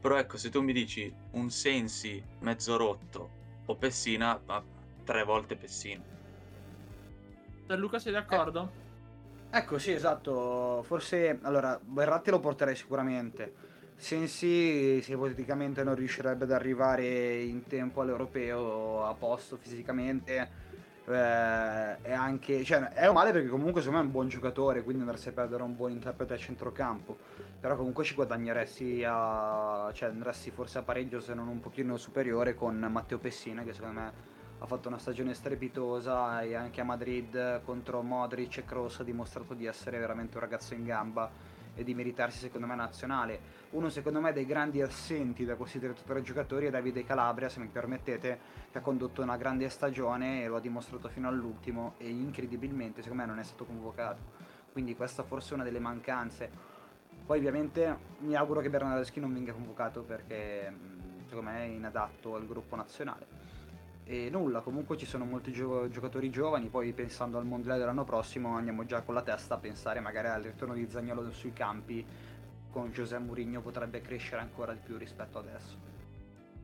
Però 0.00 0.16
ecco, 0.16 0.36
se 0.36 0.48
tu 0.48 0.62
mi 0.62 0.72
dici 0.72 1.12
un 1.32 1.50
Sensi 1.50 2.22
mezzo 2.40 2.76
rotto 2.76 3.30
o 3.66 3.74
Pessina, 3.74 4.40
ma 4.46 4.62
tre 5.04 5.24
volte 5.24 5.56
Pessina. 5.56 6.02
Luca 7.66 7.98
sei 7.98 8.12
d'accordo? 8.12 8.86
Ecco, 9.50 9.78
sì, 9.78 9.92
esatto. 9.92 10.82
Forse, 10.84 11.38
allora, 11.42 11.78
Verratti 11.82 12.30
lo 12.30 12.38
porterei 12.38 12.76
sicuramente. 12.76 13.54
Sensi, 14.00 15.02
se 15.02 15.12
ipoteticamente 15.12 15.82
non 15.82 15.96
riuscirebbe 15.96 16.44
ad 16.44 16.52
arrivare 16.52 17.42
in 17.42 17.66
tempo 17.66 18.00
all'europeo 18.00 19.04
a 19.04 19.12
posto 19.14 19.56
fisicamente, 19.56 20.48
eh, 21.04 22.00
è 22.02 22.12
anche, 22.12 22.62
cioè, 22.62 22.90
è 22.90 23.08
un 23.08 23.14
male 23.14 23.32
perché 23.32 23.48
comunque 23.48 23.80
secondo 23.80 23.98
me 23.98 24.04
è 24.04 24.06
un 24.06 24.12
buon 24.12 24.28
giocatore, 24.28 24.84
quindi 24.84 25.02
andresti 25.02 25.30
a 25.30 25.32
perdere 25.32 25.64
un 25.64 25.74
buon 25.74 25.90
interprete 25.90 26.34
a 26.34 26.36
centrocampo. 26.36 27.18
Però 27.58 27.74
comunque 27.74 28.04
ci 28.04 28.14
guadagneresti 28.14 29.02
a, 29.04 29.90
cioè 29.92 30.10
andresti 30.10 30.52
forse 30.52 30.78
a 30.78 30.82
pareggio 30.82 31.20
se 31.20 31.34
non 31.34 31.48
un 31.48 31.58
pochino 31.58 31.96
superiore 31.96 32.54
con 32.54 32.78
Matteo 32.78 33.18
Pessina, 33.18 33.64
che 33.64 33.72
secondo 33.72 33.98
me 33.98 34.12
ha 34.60 34.66
fatto 34.66 34.86
una 34.86 34.98
stagione 34.98 35.34
strepitosa 35.34 36.40
e 36.42 36.54
anche 36.54 36.80
a 36.80 36.84
Madrid 36.84 37.62
contro 37.64 38.00
Modric 38.02 38.58
e 38.58 38.64
Kroos 38.64 39.00
ha 39.00 39.02
dimostrato 39.02 39.54
di 39.54 39.66
essere 39.66 39.98
veramente 39.98 40.36
un 40.36 40.42
ragazzo 40.44 40.74
in 40.74 40.84
gamba 40.84 41.56
e 41.74 41.84
di 41.84 41.94
meritarsi 41.94 42.38
secondo 42.38 42.66
me 42.66 42.74
nazionale. 42.76 43.57
Uno 43.70 43.90
secondo 43.90 44.18
me 44.22 44.32
dei 44.32 44.46
grandi 44.46 44.80
assenti 44.80 45.44
da 45.44 45.54
questi 45.54 45.78
tre 45.78 46.22
giocatori 46.22 46.66
è 46.66 46.70
Davide 46.70 47.04
Calabria, 47.04 47.50
se 47.50 47.60
mi 47.60 47.66
permettete, 47.66 48.38
che 48.70 48.78
ha 48.78 48.80
condotto 48.80 49.20
una 49.20 49.36
grande 49.36 49.68
stagione 49.68 50.42
e 50.42 50.48
lo 50.48 50.56
ha 50.56 50.60
dimostrato 50.60 51.10
fino 51.10 51.28
all'ultimo 51.28 51.92
e 51.98 52.08
incredibilmente 52.08 53.02
secondo 53.02 53.24
me 53.24 53.28
non 53.28 53.38
è 53.38 53.44
stato 53.44 53.66
convocato. 53.66 54.22
Quindi 54.72 54.96
questa 54.96 55.22
forse 55.22 55.50
è 55.50 55.54
una 55.54 55.64
delle 55.64 55.80
mancanze. 55.80 56.50
Poi 57.26 57.36
ovviamente 57.36 57.98
mi 58.20 58.34
auguro 58.34 58.60
che 58.60 58.70
Bernardeschi 58.70 59.20
non 59.20 59.34
venga 59.34 59.52
convocato 59.52 60.02
perché 60.02 60.72
secondo 61.26 61.50
me 61.50 61.58
è 61.58 61.66
inadatto 61.66 62.36
al 62.36 62.46
gruppo 62.46 62.74
nazionale 62.74 63.26
e 64.10 64.30
nulla, 64.30 64.60
comunque 64.60 64.96
ci 64.96 65.04
sono 65.04 65.26
molti 65.26 65.52
gio- 65.52 65.86
giocatori 65.90 66.30
giovani, 66.30 66.68
poi 66.68 66.94
pensando 66.94 67.36
al 67.36 67.44
mondiale 67.44 67.78
dell'anno 67.78 68.04
prossimo 68.04 68.56
andiamo 68.56 68.86
già 68.86 69.02
con 69.02 69.12
la 69.12 69.20
testa 69.20 69.56
a 69.56 69.58
pensare 69.58 70.00
magari 70.00 70.28
al 70.28 70.42
ritorno 70.42 70.72
di 70.72 70.88
Zagnolo 70.88 71.30
sui 71.30 71.52
campi, 71.52 72.02
con 72.70 72.92
Giuseppe 72.92 73.22
Mourinho 73.22 73.60
potrebbe 73.60 74.00
crescere 74.00 74.40
ancora 74.40 74.72
di 74.72 74.80
più 74.82 74.96
rispetto 74.96 75.38
adesso. 75.38 75.76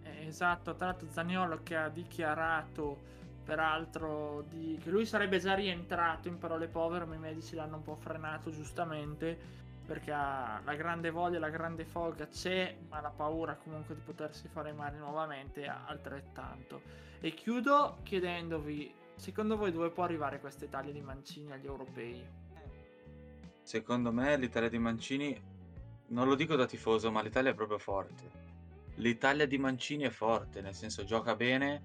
Eh, 0.03 0.27
esatto, 0.27 0.75
tra 0.75 0.87
l'altro 0.87 1.09
Zagnolo 1.11 1.63
che 1.63 1.77
ha 1.77 1.89
dichiarato 1.89 3.13
peraltro 3.45 4.45
di... 4.49 4.79
che 4.83 4.91
lui 4.91 5.05
sarebbe 5.05 5.39
già 5.39 5.55
rientrato 5.55 6.29
in 6.29 6.39
parole 6.39 6.67
povere, 6.67 7.05
ma 7.05 7.15
i 7.15 7.19
medici 7.19 7.55
l'hanno 7.55 7.77
un 7.77 7.83
po' 7.83 7.97
frenato 7.97 8.51
giustamente 8.51 9.63
perché 9.85 10.13
ha 10.13 10.61
la 10.65 10.75
grande 10.75 11.11
voglia, 11.11 11.39
la 11.39 11.51
grande 11.51 11.85
foga 11.85 12.27
c'è, 12.27 12.75
ma 12.89 13.01
la 13.01 13.11
paura 13.11 13.55
comunque 13.57 13.95
di 13.95 14.01
potersi 14.01 14.49
fare 14.49 14.73
male 14.73 14.97
nuovamente 14.97 15.67
altrettanto. 15.67 16.81
E 17.21 17.35
chiudo 17.35 17.99
chiedendovi, 18.03 18.95
secondo 19.15 19.57
voi 19.57 19.73
dove 19.73 19.91
può 19.91 20.05
arrivare 20.05 20.41
questa 20.41 20.65
Italia 20.65 20.93
di 20.93 21.03
Mancini 21.03 21.53
agli 21.53 21.67
europei? 21.67 22.25
Secondo 23.63 24.13
me 24.13 24.37
l'Italia 24.37 24.69
di 24.69 24.79
Mancini, 24.79 25.39
non 26.09 26.29
lo 26.29 26.35
dico 26.35 26.57
da 26.57 26.67
tifoso, 26.67 27.11
ma 27.11 27.23
l'Italia 27.23 27.51
è 27.51 27.55
proprio 27.55 27.79
forte. 27.79 28.53
L'Italia 28.97 29.47
di 29.47 29.59
Mancini 29.59 30.05
è 30.05 30.11
forte, 30.11 30.61
nel 30.61 30.75
senso 30.75 31.05
gioca 31.05 31.35
bene, 31.35 31.83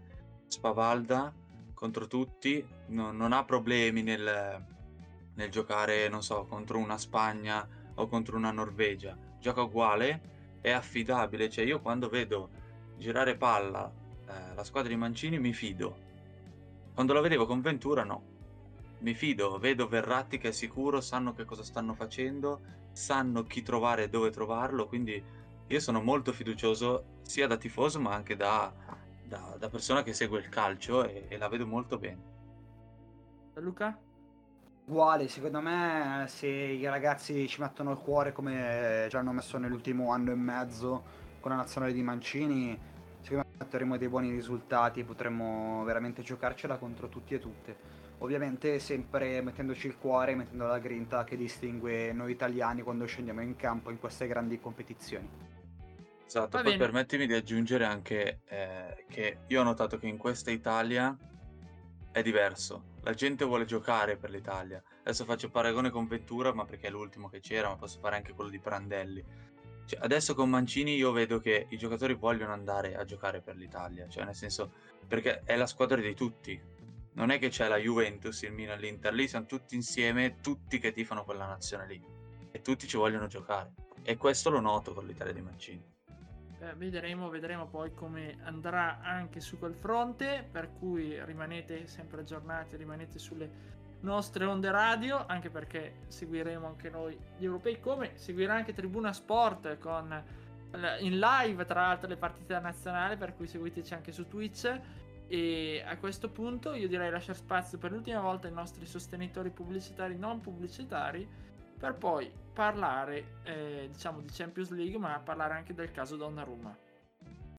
spavalda 0.47 1.33
contro 1.73 2.07
tutti, 2.07 2.65
non, 2.87 3.15
non 3.15 3.31
ha 3.31 3.45
problemi 3.45 4.03
nel, 4.03 4.65
nel 5.33 5.49
giocare, 5.49 6.09
non 6.09 6.21
so, 6.21 6.45
contro 6.45 6.77
una 6.77 6.97
Spagna 6.97 7.67
o 7.95 8.07
contro 8.07 8.35
una 8.35 8.51
Norvegia. 8.51 9.17
Gioca 9.39 9.61
uguale, 9.61 10.57
è 10.61 10.71
affidabile, 10.71 11.49
cioè 11.49 11.63
io 11.63 11.79
quando 11.79 12.09
vedo 12.09 12.49
girare 12.97 13.37
palla 13.37 13.89
eh, 14.27 14.53
la 14.53 14.63
squadra 14.63 14.89
di 14.89 14.97
Mancini 14.97 15.39
mi 15.39 15.53
fido. 15.53 16.07
Quando 16.93 17.13
lo 17.13 17.21
vedevo 17.21 17.45
con 17.45 17.61
Ventura 17.61 18.03
no. 18.03 18.37
Mi 18.99 19.13
fido, 19.13 19.57
vedo 19.59 19.87
Verratti 19.87 20.37
che 20.37 20.49
è 20.49 20.51
sicuro, 20.51 20.99
sanno 21.01 21.33
che 21.33 21.45
cosa 21.45 21.63
stanno 21.63 21.93
facendo, 21.93 22.59
sanno 22.91 23.43
chi 23.43 23.63
trovare 23.63 24.03
e 24.03 24.09
dove 24.09 24.29
trovarlo, 24.29 24.87
quindi 24.87 25.23
io 25.67 25.79
sono 25.79 26.01
molto 26.01 26.33
fiducioso 26.33 27.19
sia 27.21 27.47
da 27.47 27.55
tifoso 27.55 27.99
ma 27.99 28.13
anche 28.13 28.35
da, 28.35 28.73
da, 29.23 29.55
da 29.57 29.69
persona 29.69 30.03
che 30.03 30.13
segue 30.13 30.39
il 30.39 30.49
calcio 30.49 31.05
e, 31.05 31.25
e 31.29 31.37
la 31.37 31.47
vedo 31.47 31.65
molto 31.65 31.97
bene. 31.97 32.37
Luca? 33.55 33.97
Uguale, 34.85 35.27
secondo 35.27 35.61
me 35.61 36.25
se 36.27 36.47
i 36.47 36.85
ragazzi 36.87 37.47
ci 37.47 37.61
mettono 37.61 37.91
il 37.91 37.97
cuore 37.97 38.31
come 38.31 39.05
già 39.09 39.19
hanno 39.19 39.31
messo 39.31 39.57
nell'ultimo 39.59 40.11
anno 40.11 40.31
e 40.31 40.35
mezzo 40.35 41.03
con 41.39 41.51
la 41.51 41.57
nazionale 41.57 41.93
di 41.93 42.01
Mancini, 42.01 42.77
secondo 43.21 43.45
me 43.49 43.63
otterremo 43.63 43.97
dei 43.97 44.09
buoni 44.09 44.31
risultati, 44.31 45.03
potremmo 45.03 45.83
veramente 45.83 46.23
giocarcela 46.23 46.77
contro 46.77 47.07
tutti 47.07 47.35
e 47.35 47.39
tutte. 47.39 47.77
Ovviamente 48.19 48.79
sempre 48.79 49.41
mettendoci 49.41 49.87
il 49.87 49.97
cuore, 49.97 50.35
mettendo 50.35 50.67
la 50.67 50.79
grinta 50.79 51.23
che 51.23 51.37
distingue 51.37 52.11
noi 52.11 52.31
italiani 52.31 52.81
quando 52.81 53.05
scendiamo 53.05 53.41
in 53.41 53.55
campo 53.55 53.91
in 53.91 53.99
queste 53.99 54.27
grandi 54.27 54.59
competizioni. 54.59 55.27
Esatto, 56.25 56.57
Va 56.57 56.63
poi 56.63 56.73
bene. 56.73 56.77
permettimi 56.77 57.25
di 57.25 57.33
aggiungere 57.33 57.85
anche 57.85 58.41
eh, 58.45 59.05
che 59.09 59.39
io 59.47 59.61
ho 59.61 59.63
notato 59.63 59.97
che 59.97 60.07
in 60.07 60.17
questa 60.17 60.51
Italia 60.51 61.17
è 62.11 62.21
diverso. 62.21 62.97
La 63.03 63.13
gente 63.13 63.45
vuole 63.45 63.65
giocare 63.65 64.17
per 64.17 64.29
l'Italia. 64.29 64.83
Adesso 65.01 65.25
faccio 65.25 65.49
paragone 65.49 65.89
con 65.89 66.07
Ventura, 66.07 66.53
ma 66.53 66.65
perché 66.65 66.87
è 66.87 66.91
l'ultimo 66.91 67.29
che 67.29 67.39
c'era, 67.39 67.69
ma 67.69 67.77
posso 67.77 67.99
fare 67.99 68.17
anche 68.17 68.33
quello 68.33 68.49
di 68.49 68.59
Prandelli 68.59 69.23
cioè, 69.89 70.01
adesso 70.03 70.35
con 70.35 70.51
Mancini 70.51 70.93
io 70.95 71.11
vedo 71.11 71.39
che 71.39 71.65
i 71.69 71.75
giocatori 71.75 72.13
vogliono 72.13 72.53
andare 72.53 72.95
a 72.95 73.03
giocare 73.05 73.41
per 73.41 73.55
l'Italia, 73.55 74.07
cioè 74.07 74.23
nel 74.23 74.35
senso 74.35 74.71
perché 75.07 75.41
è 75.43 75.55
la 75.55 75.65
squadra 75.65 75.99
di 75.99 76.13
tutti. 76.13 76.61
Non 77.13 77.31
è 77.31 77.39
che 77.39 77.49
c'è 77.49 77.67
la 77.67 77.77
Juventus, 77.77 78.41
il 78.43 78.53
Milan, 78.53 78.79
l'Inter, 78.79 79.13
lì 79.13 79.27
siamo 79.27 79.45
tutti 79.45 79.75
insieme, 79.75 80.37
tutti 80.41 80.79
che 80.79 80.91
tifano 80.91 81.23
quella 81.23 81.47
nazione 81.47 81.87
lì 81.87 82.01
e 82.51 82.61
tutti 82.61 82.87
ci 82.87 82.97
vogliono 82.97 83.27
giocare. 83.27 83.73
E 84.03 84.15
questo 84.17 84.49
lo 84.49 84.59
noto 84.59 84.93
con 84.93 85.05
l'Italia 85.05 85.33
di 85.33 85.41
Mancini. 85.41 85.83
Eh, 86.61 86.73
vedremo, 86.75 87.29
vedremo 87.29 87.67
poi 87.67 87.93
come 87.93 88.37
andrà 88.43 88.99
anche 89.01 89.39
su 89.39 89.57
quel 89.57 89.75
fronte, 89.75 90.47
per 90.49 90.71
cui 90.73 91.23
rimanete 91.23 91.87
sempre 91.87 92.21
aggiornati, 92.21 92.75
rimanete 92.75 93.17
sulle 93.17 93.77
nostre 94.01 94.45
onde 94.45 94.71
radio, 94.71 95.25
anche 95.25 95.49
perché 95.49 96.01
seguiremo 96.07 96.67
anche 96.67 96.89
noi 96.89 97.17
gli 97.37 97.45
europei, 97.45 97.79
come 97.79 98.11
seguirà 98.15 98.55
anche 98.55 98.73
Tribuna 98.73 99.13
Sport 99.13 99.77
con 99.77 100.23
in 100.99 101.17
live 101.17 101.65
tra 101.65 101.81
l'altro 101.81 102.07
le 102.07 102.17
partite 102.17 102.59
nazionali, 102.59 103.17
per 103.17 103.35
cui 103.35 103.47
seguiteci 103.47 103.93
anche 103.93 104.11
su 104.11 104.27
Twitch. 104.27 104.79
E 105.31 105.83
a 105.85 105.95
questo 105.97 106.29
punto 106.31 106.73
io 106.73 106.87
direi 106.87 107.11
lasciare 107.11 107.37
spazio 107.37 107.77
per 107.77 107.91
l'ultima 107.91 108.19
volta 108.19 108.47
ai 108.47 108.53
nostri 108.53 108.87
sostenitori 108.87 109.51
pubblicitari 109.51 110.17
non 110.17 110.41
pubblicitari 110.41 111.27
per 111.79 111.93
poi 111.93 112.31
parlare 112.51 113.37
eh, 113.43 113.87
diciamo 113.91 114.21
di 114.21 114.29
Champions 114.31 114.71
League 114.71 114.97
ma 114.97 115.21
parlare 115.23 115.53
anche 115.53 115.75
del 115.75 115.91
caso 115.91 116.15
Donnarumma. 116.15 116.75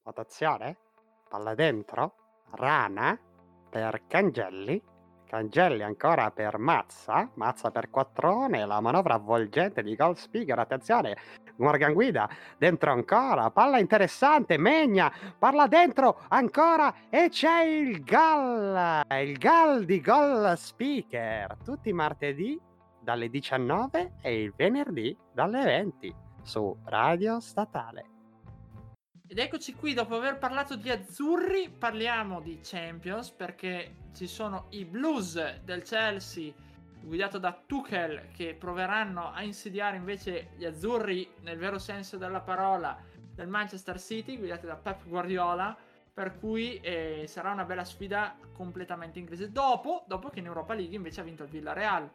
Votazione? 0.02 0.76
Palla 1.28 1.54
dentro? 1.54 2.14
Rana? 2.50 3.16
Per 3.70 4.02
Cangelli? 4.08 4.82
Cangelli 5.30 5.84
ancora 5.84 6.32
per 6.32 6.58
Mazza, 6.58 7.30
Mazza 7.34 7.70
per 7.70 7.88
Quattrone, 7.88 8.66
la 8.66 8.80
manovra 8.80 9.14
avvolgente 9.14 9.80
di 9.80 9.94
Gold 9.94 10.16
Speaker, 10.16 10.58
attenzione, 10.58 11.16
Morgan 11.60 11.92
Guida, 11.92 12.28
dentro 12.58 12.92
ancora, 12.92 13.50
palla 13.50 13.78
interessante, 13.78 14.58
Megna, 14.58 15.12
parla 15.38 15.66
dentro 15.66 16.22
ancora 16.28 16.94
e 17.08 17.28
c'è 17.28 17.62
il 17.62 18.02
gol, 18.02 19.02
il 19.22 19.38
gol 19.38 19.84
di 19.84 20.00
Gold 20.00 20.54
Speaker, 20.54 21.56
tutti 21.64 21.90
i 21.90 21.92
martedì 21.92 22.58
dalle 23.00 23.28
19 23.28 24.14
e 24.20 24.42
il 24.42 24.52
venerdì 24.56 25.16
dalle 25.32 25.62
20 25.62 26.14
su 26.42 26.76
Radio 26.84 27.40
Statale. 27.40 28.04
Ed 29.26 29.38
eccoci 29.38 29.74
qui, 29.74 29.94
dopo 29.94 30.16
aver 30.16 30.38
parlato 30.38 30.74
di 30.74 30.90
azzurri, 30.90 31.70
parliamo 31.70 32.40
di 32.40 32.58
Champions 32.62 33.30
perché 33.30 34.08
ci 34.12 34.26
sono 34.26 34.66
i 34.70 34.84
Blues 34.84 35.60
del 35.60 35.82
Chelsea 35.82 36.52
guidato 37.02 37.38
da 37.38 37.60
Tuchel 37.66 38.28
che 38.32 38.54
proveranno 38.54 39.30
a 39.32 39.42
insediare 39.42 39.96
invece 39.96 40.50
gli 40.56 40.64
azzurri 40.64 41.28
nel 41.40 41.58
vero 41.58 41.78
senso 41.78 42.16
della 42.16 42.40
parola 42.40 42.96
del 43.34 43.48
Manchester 43.48 44.00
City 44.00 44.36
guidati 44.36 44.66
da 44.66 44.76
Pep 44.76 45.06
Guardiola 45.06 45.76
per 46.12 46.38
cui 46.38 46.78
eh, 46.80 47.24
sarà 47.26 47.52
una 47.52 47.64
bella 47.64 47.84
sfida 47.84 48.36
completamente 48.52 49.18
inglese. 49.18 49.50
Dopo, 49.50 50.04
dopo 50.06 50.28
che 50.28 50.40
in 50.40 50.46
Europa 50.46 50.74
League 50.74 50.94
invece 50.94 51.20
ha 51.20 51.24
vinto 51.24 51.44
il 51.44 51.48
Villarreal. 51.48 52.10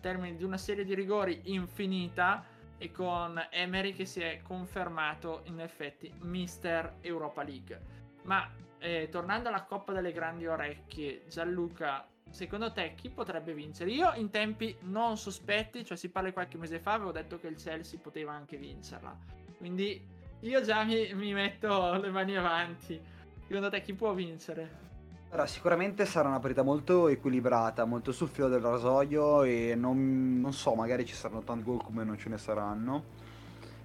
Termini 0.00 0.36
di 0.36 0.44
una 0.44 0.58
serie 0.58 0.84
di 0.84 0.94
rigori 0.94 1.40
infinita 1.46 2.44
e 2.76 2.92
con 2.92 3.44
Emery 3.50 3.92
che 3.94 4.04
si 4.04 4.20
è 4.20 4.40
confermato 4.42 5.40
in 5.44 5.58
effetti 5.58 6.12
Mister 6.20 6.98
Europa 7.00 7.42
League. 7.42 7.80
Ma 8.22 8.48
eh, 8.78 9.08
tornando 9.10 9.48
alla 9.48 9.64
Coppa 9.64 9.92
delle 9.92 10.12
Grandi 10.12 10.46
Orecchie, 10.46 11.24
Gianluca, 11.28 12.06
secondo 12.30 12.72
te 12.72 12.94
chi 12.94 13.10
potrebbe 13.10 13.54
vincere? 13.54 13.90
Io 13.90 14.12
in 14.14 14.30
tempi 14.30 14.76
non 14.82 15.16
sospetti, 15.16 15.84
cioè 15.84 15.96
si 15.96 16.08
parla 16.08 16.32
qualche 16.32 16.58
mese 16.58 16.78
fa, 16.78 16.92
avevo 16.94 17.12
detto 17.12 17.38
che 17.38 17.48
il 17.48 17.56
Chelsea 17.56 17.98
poteva 18.00 18.32
anche 18.32 18.56
vincerla. 18.56 19.16
Quindi 19.56 20.00
io 20.40 20.60
già 20.62 20.84
mi, 20.84 21.12
mi 21.14 21.32
metto 21.32 21.94
le 21.94 22.10
mani 22.10 22.36
avanti. 22.36 23.00
Secondo 23.46 23.70
te 23.70 23.82
chi 23.82 23.94
può 23.94 24.12
vincere? 24.12 24.86
Allora, 25.30 25.46
sicuramente 25.46 26.06
sarà 26.06 26.28
una 26.28 26.40
partita 26.40 26.62
molto 26.62 27.08
equilibrata, 27.08 27.84
molto 27.84 28.12
sul 28.12 28.28
filo 28.28 28.48
del 28.48 28.60
rasoio 28.60 29.42
e 29.42 29.74
non, 29.74 30.40
non 30.40 30.52
so, 30.54 30.74
magari 30.74 31.04
ci 31.04 31.14
saranno 31.14 31.42
tanti 31.42 31.64
gol 31.64 31.82
come 31.82 32.02
non 32.02 32.16
ce 32.16 32.30
ne 32.30 32.38
saranno. 32.38 33.04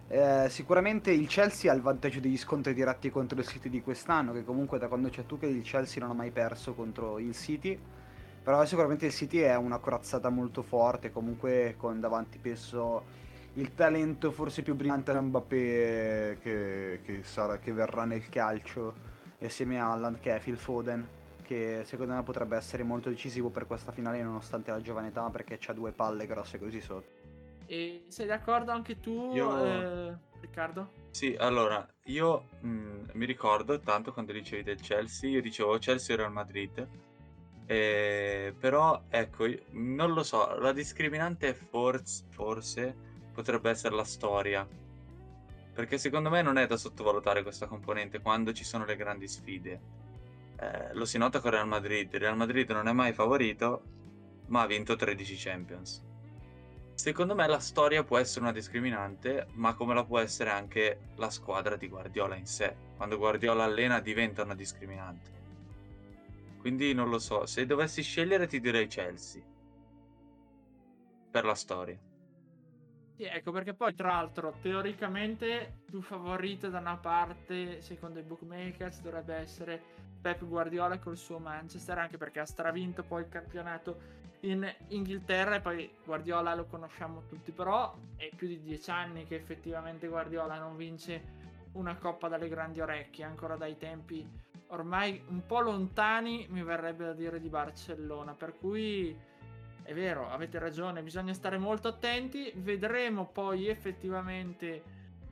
Eh, 0.08 0.48
sicuramente 0.50 1.12
il 1.12 1.28
Chelsea 1.28 1.72
ha 1.72 1.76
il 1.76 1.82
vantaggio 1.82 2.20
degli 2.20 2.38
scontri 2.38 2.74
diretti 2.74 3.10
contro 3.10 3.40
il 3.40 3.46
City 3.46 3.68
di 3.68 3.82
quest'anno, 3.82 4.32
che 4.32 4.46
comunque 4.46 4.78
da 4.78 4.88
quando 4.88 5.10
c'è 5.10 5.26
Tuchel 5.26 5.56
il 5.56 5.64
Chelsea 5.64 6.02
non 6.02 6.12
ha 6.12 6.14
mai 6.14 6.32
perso 6.32 6.74
contro 6.74 7.20
il 7.20 7.34
City. 7.34 7.78
Però 8.44 8.66
sicuramente 8.66 9.06
il 9.06 9.14
City 9.14 9.40
è 9.40 9.56
una 9.56 9.78
corazzata 9.78 10.30
molto 10.30 10.64
forte, 10.64 11.12
comunque 11.12 11.76
con 11.78 12.00
davanti 12.00 12.38
penso 12.40 13.22
il 13.54 13.74
talento 13.74 14.32
forse 14.32 14.64
più 14.64 14.76
brillante 14.76 15.14
Mbappé 15.14 16.38
che, 16.42 17.00
che, 17.04 17.24
sarà, 17.24 17.58
che 17.60 17.72
verrà 17.72 18.04
nel 18.04 18.28
calcio, 18.28 18.94
assieme 19.42 19.80
a 19.80 19.92
Allan 19.92 20.20
che 20.20 20.36
è 20.36 20.40
Phil 20.40 20.58
Foden 20.58 21.08
che 21.44 21.84
secondo 21.86 22.14
me 22.14 22.24
potrebbe 22.24 22.56
essere 22.56 22.84
molto 22.84 23.10
decisivo 23.10 23.50
per 23.50 23.68
questa 23.68 23.92
finale 23.92 24.24
nonostante 24.24 24.72
la 24.72 24.82
giovane 24.82 25.10
età 25.10 25.30
perché 25.30 25.58
c'ha 25.60 25.74
due 25.74 25.92
palle 25.92 26.26
grosse 26.26 26.58
così 26.58 26.82
sotto. 26.82 27.22
E 27.66 28.06
sei 28.08 28.26
d'accordo 28.26 28.72
anche 28.72 29.00
tu, 29.00 29.32
Io- 29.34 29.66
eh, 29.66 30.18
Riccardo? 30.40 31.02
Sì, 31.12 31.36
allora, 31.38 31.88
io 32.06 32.48
mh, 32.62 33.12
mi 33.14 33.26
ricordo 33.26 33.80
tanto 33.80 34.12
quando 34.12 34.32
dicevi 34.32 34.64
del 34.64 34.82
Chelsea, 34.82 35.30
io 35.30 35.42
dicevo 35.42 35.78
Chelsea 35.78 36.16
o 36.16 36.18
Real 36.18 36.32
Madrid, 36.32 36.88
eh, 37.66 38.54
però 38.60 39.04
ecco, 39.10 39.46
non 39.72 40.14
lo 40.14 40.24
so, 40.24 40.58
la 40.60 40.74
discriminante 40.74 41.54
forse, 41.54 42.26
forse 42.30 42.96
potrebbe 43.34 43.70
essere 43.70 43.96
la 43.96 44.04
storia, 44.04 44.68
perché 45.74 45.98
secondo 45.98 46.30
me 46.30 46.42
non 46.42 46.58
è 46.58 46.68
da 46.68 46.78
sottovalutare 46.78 47.42
questa 47.42 47.68
componente 47.68 48.20
quando 48.20 48.54
ci 48.54 48.64
sono 48.64 48.86
le 48.86 48.96
grandi 48.96 49.28
sfide. 49.28 50.02
Eh, 50.60 50.94
lo 50.94 51.06
si 51.06 51.18
nota 51.18 51.40
con 51.40 51.52
Real 51.52 51.68
Madrid, 51.68 52.16
Real 52.16 52.38
Madrid 52.38 52.70
non 52.70 52.88
è 52.88 52.92
mai 52.94 53.14
favorito, 53.14 53.84
ma 54.48 54.62
ha 54.62 54.68
vinto 54.68 54.96
13 54.96 55.36
Champions. 55.36 56.04
Secondo 56.94 57.34
me 57.34 57.48
la 57.48 57.60
storia 57.60 58.04
può 58.04 58.20
essere 58.20 58.42
una 58.42 58.54
discriminante, 58.54 59.48
ma 59.54 59.74
come 59.74 59.96
la 59.96 60.06
può 60.06 60.20
essere 60.20 60.52
anche 60.52 61.00
la 61.16 61.30
squadra 61.32 61.76
di 61.76 61.88
Guardiola 61.88 62.36
in 62.36 62.46
sé. 62.46 62.76
Quando 62.96 63.18
Guardiola 63.18 63.64
allena 63.64 64.00
diventa 64.00 64.44
una 64.44 64.54
discriminante. 64.54 65.43
Quindi 66.64 66.94
non 66.94 67.10
lo 67.10 67.20
so, 67.20 67.46
se 67.46 67.66
dovessi 67.66 68.02
scegliere 68.02 68.48
ti 68.48 68.62
direi 68.62 68.88
Chelsea. 68.88 69.44
Per 71.30 71.44
la 71.44 71.56
storia. 71.56 72.00
Sì, 73.18 73.24
ecco 73.24 73.52
perché 73.52 73.74
poi 73.74 73.94
tra 73.94 74.14
l'altro 74.14 74.56
teoricamente 74.62 75.80
più 75.84 76.02
favorito 76.02 76.70
da 76.70 76.80
una 76.80 76.96
parte 76.96 77.82
secondo 77.82 78.20
i 78.20 78.24
bookmakers 78.24 79.02
dovrebbe 79.02 79.36
essere 79.36 79.82
Pep 80.22 80.46
Guardiola 80.46 81.00
col 81.00 81.18
suo 81.18 81.38
Manchester 81.38 81.98
anche 81.98 82.16
perché 82.18 82.40
ha 82.40 82.46
stravinto 82.46 83.04
poi 83.04 83.24
il 83.24 83.28
campionato 83.28 84.00
in 84.42 84.66
Inghilterra 84.88 85.56
e 85.56 85.62
poi 85.62 85.94
Guardiola 86.06 86.56
lo 86.56 86.64
conosciamo 86.66 87.24
tutti 87.28 87.52
però 87.52 87.94
è 88.16 88.30
più 88.34 88.48
di 88.48 88.62
dieci 88.62 88.90
anni 88.90 89.26
che 89.26 89.36
effettivamente 89.36 90.08
Guardiola 90.08 90.58
non 90.58 90.78
vince 90.78 91.42
una 91.74 91.98
coppa 91.98 92.30
dalle 92.30 92.48
grandi 92.48 92.80
orecchie 92.80 93.26
ancora 93.26 93.58
dai 93.58 93.78
tempi 93.78 94.43
ormai 94.74 95.24
un 95.28 95.46
po' 95.46 95.62
lontani 95.62 96.48
mi 96.50 96.64
verrebbe 96.64 97.06
da 97.06 97.14
dire 97.14 97.40
di 97.40 97.48
Barcellona 97.48 98.34
per 98.34 98.58
cui 98.58 99.16
è 99.84 99.94
vero, 99.94 100.30
avete 100.30 100.60
ragione, 100.60 101.04
bisogna 101.04 101.34
stare 101.34 101.58
molto 101.58 101.90
attenti. 101.90 102.52
Vedremo 102.56 103.28
poi 103.28 103.68
effettivamente 103.68 104.82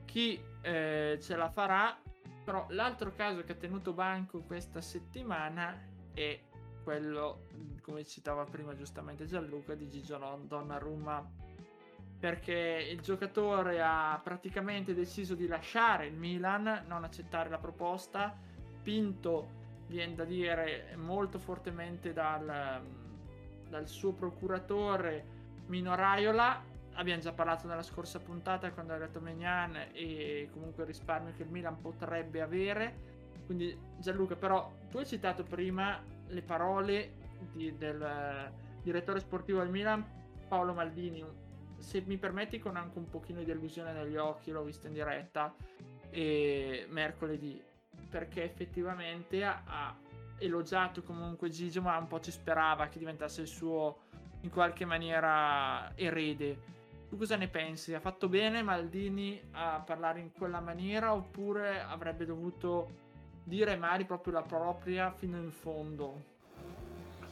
chi 0.04 0.40
eh, 0.60 1.18
ce 1.20 1.36
la 1.36 1.48
farà. 1.48 1.98
Però 2.44 2.66
l'altro 2.70 3.12
caso 3.14 3.42
che 3.44 3.52
ha 3.52 3.56
tenuto 3.56 3.92
banco 3.92 4.42
questa 4.42 4.80
settimana 4.80 5.80
è 6.12 6.38
quello, 6.84 7.46
come 7.80 8.04
citava 8.04 8.44
prima 8.44 8.74
giustamente 8.74 9.26
Gianluca, 9.26 9.74
di 9.74 9.88
Gigio 9.88 10.18
Donnarumma. 10.46 11.30
Perché 12.18 12.88
il 12.90 13.00
giocatore 13.00 13.80
ha 13.80 14.20
praticamente 14.22 14.92
deciso 14.94 15.34
di 15.34 15.46
lasciare 15.46 16.06
il 16.06 16.14
Milan, 16.14 16.84
non 16.86 17.04
accettare 17.04 17.48
la 17.48 17.58
proposta. 17.58 18.36
Pinto, 18.82 19.60
viene 19.86 20.14
da 20.14 20.24
dire, 20.24 20.94
molto 20.96 21.38
fortemente 21.38 22.12
dal 22.12 22.82
dal 23.72 23.88
suo 23.88 24.12
procuratore 24.12 25.24
Mino 25.66 25.94
Raiola. 25.94 26.62
Abbiamo 26.94 27.22
già 27.22 27.32
parlato 27.32 27.66
nella 27.66 27.82
scorsa 27.82 28.20
puntata 28.20 28.70
quando 28.70 28.92
ha 28.92 28.98
detto 28.98 29.18
Megnan 29.18 29.88
e 29.94 30.50
comunque 30.52 30.82
il 30.82 30.90
risparmio 30.90 31.32
che 31.34 31.42
il 31.42 31.48
Milan 31.48 31.80
potrebbe 31.80 32.42
avere. 32.42 33.10
Quindi 33.46 33.74
Gianluca, 33.98 34.36
però 34.36 34.70
tu 34.90 34.98
hai 34.98 35.06
citato 35.06 35.42
prima 35.42 35.98
le 36.28 36.42
parole 36.42 37.14
di- 37.50 37.74
del 37.78 38.02
eh, 38.02 38.52
direttore 38.82 39.20
sportivo 39.20 39.60
del 39.60 39.70
Milan, 39.70 40.04
Paolo 40.46 40.74
Maldini. 40.74 41.24
Se 41.78 42.02
mi 42.06 42.18
permetti 42.18 42.58
con 42.58 42.76
anche 42.76 42.98
un 42.98 43.08
pochino 43.08 43.38
di 43.38 43.46
delusione 43.46 43.94
negli 43.94 44.16
occhi, 44.16 44.50
l'ho 44.50 44.62
visto 44.62 44.86
in 44.86 44.92
diretta 44.92 45.54
mercoledì, 46.90 47.60
perché 48.12 48.44
effettivamente 48.44 49.42
ha, 49.42 49.96
elogiato 50.38 51.02
comunque 51.02 51.48
Gigio, 51.48 51.80
ma 51.80 51.96
un 51.96 52.08
po' 52.08 52.20
ci 52.20 52.30
sperava 52.30 52.88
che 52.88 52.98
diventasse 52.98 53.40
il 53.40 53.46
suo 53.46 54.00
in 54.42 54.50
qualche 54.50 54.84
maniera 54.84 55.92
erede. 55.94 56.80
Tu 57.08 57.16
cosa 57.16 57.36
ne 57.36 57.48
pensi? 57.48 57.94
Ha 57.94 58.00
fatto 58.00 58.28
bene 58.28 58.62
Maldini 58.62 59.40
a 59.52 59.82
parlare 59.84 60.20
in 60.20 60.32
quella 60.32 60.60
maniera 60.60 61.14
oppure 61.14 61.80
avrebbe 61.80 62.24
dovuto 62.24 63.00
dire 63.44 63.76
Mari 63.76 64.04
proprio 64.04 64.34
la 64.34 64.42
propria 64.42 65.12
fino 65.12 65.38
in 65.38 65.52
fondo? 65.52 66.30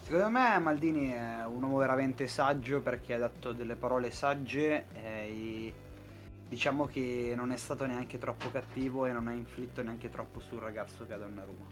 Secondo 0.03 0.31
me 0.31 0.59
Maldini 0.59 1.11
è 1.11 1.45
un 1.47 1.63
uomo 1.63 1.79
veramente 1.79 2.27
saggio 2.27 2.81
perché 2.81 3.15
ha 3.15 3.19
detto 3.19 3.53
delle 3.53 3.77
parole 3.77 4.11
sagge 4.11 4.87
e 4.93 5.29
diciamo 6.51 6.87
che 6.87 7.33
non 7.37 7.53
è 7.53 7.57
stato 7.57 7.87
neanche 7.87 8.19
troppo 8.19 8.51
cattivo 8.51 9.07
e 9.07 9.13
non 9.13 9.29
ha 9.29 9.33
inflitto 9.33 9.85
neanche 9.85 10.11
troppo 10.11 10.41
sul 10.41 10.59
ragazzo 10.59 11.07
che 11.07 11.13
ha 11.13 11.17
Donnarumma. 11.17 11.67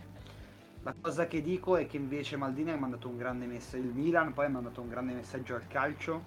La 0.85 0.95
cosa 1.01 1.27
che 1.27 1.43
dico 1.43 1.77
è 1.77 1.89
che 1.89 1.97
invece 1.97 2.37
Maldini 2.37 2.71
ha 2.71 2.77
mandato 2.77 3.09
un 3.09 3.17
grande 3.17 3.47
messaggio, 3.47 3.83
il 3.83 3.93
Milan 3.93 4.33
poi 4.33 4.47
ha 4.47 4.51
mandato 4.51 4.81
un 4.81 4.89
grande 4.89 5.15
messaggio 5.15 5.57
al 5.57 5.67
calcio, 5.67 6.23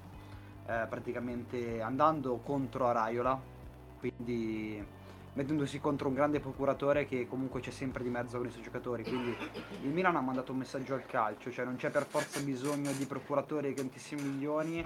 eh, 0.68 0.86
praticamente 0.90 1.80
andando 1.80 2.40
contro 2.40 2.90
a 2.90 2.92
Raiola, 2.92 3.40
quindi 3.98 4.86
mettendosi 5.34 5.80
contro 5.80 6.10
un 6.10 6.14
grande 6.14 6.42
procuratore 6.42 7.06
che 7.06 7.30
comunque 7.30 7.62
c'è 7.62 7.72
sempre 7.72 8.04
di 8.04 8.10
mezzo 8.10 8.38
con 8.38 8.48
i 8.48 8.52
suoi 8.52 8.64
giocatori, 8.64 9.04
quindi 9.04 9.34
il 9.84 9.90
Milan 9.92 10.18
ha 10.18 10.22
mandato 10.22 10.52
un 10.52 10.58
messaggio 10.58 10.94
al 10.94 11.06
calcio, 11.06 11.50
cioè 11.52 11.64
non 11.64 11.78
c'è 11.78 11.90
per 11.90 12.06
forza 12.06 12.42
bisogno 12.42 12.92
di 12.92 13.06
procuratori 13.06 13.70
di 13.70 13.76
tantissimi 13.76 14.22
milioni, 14.24 14.86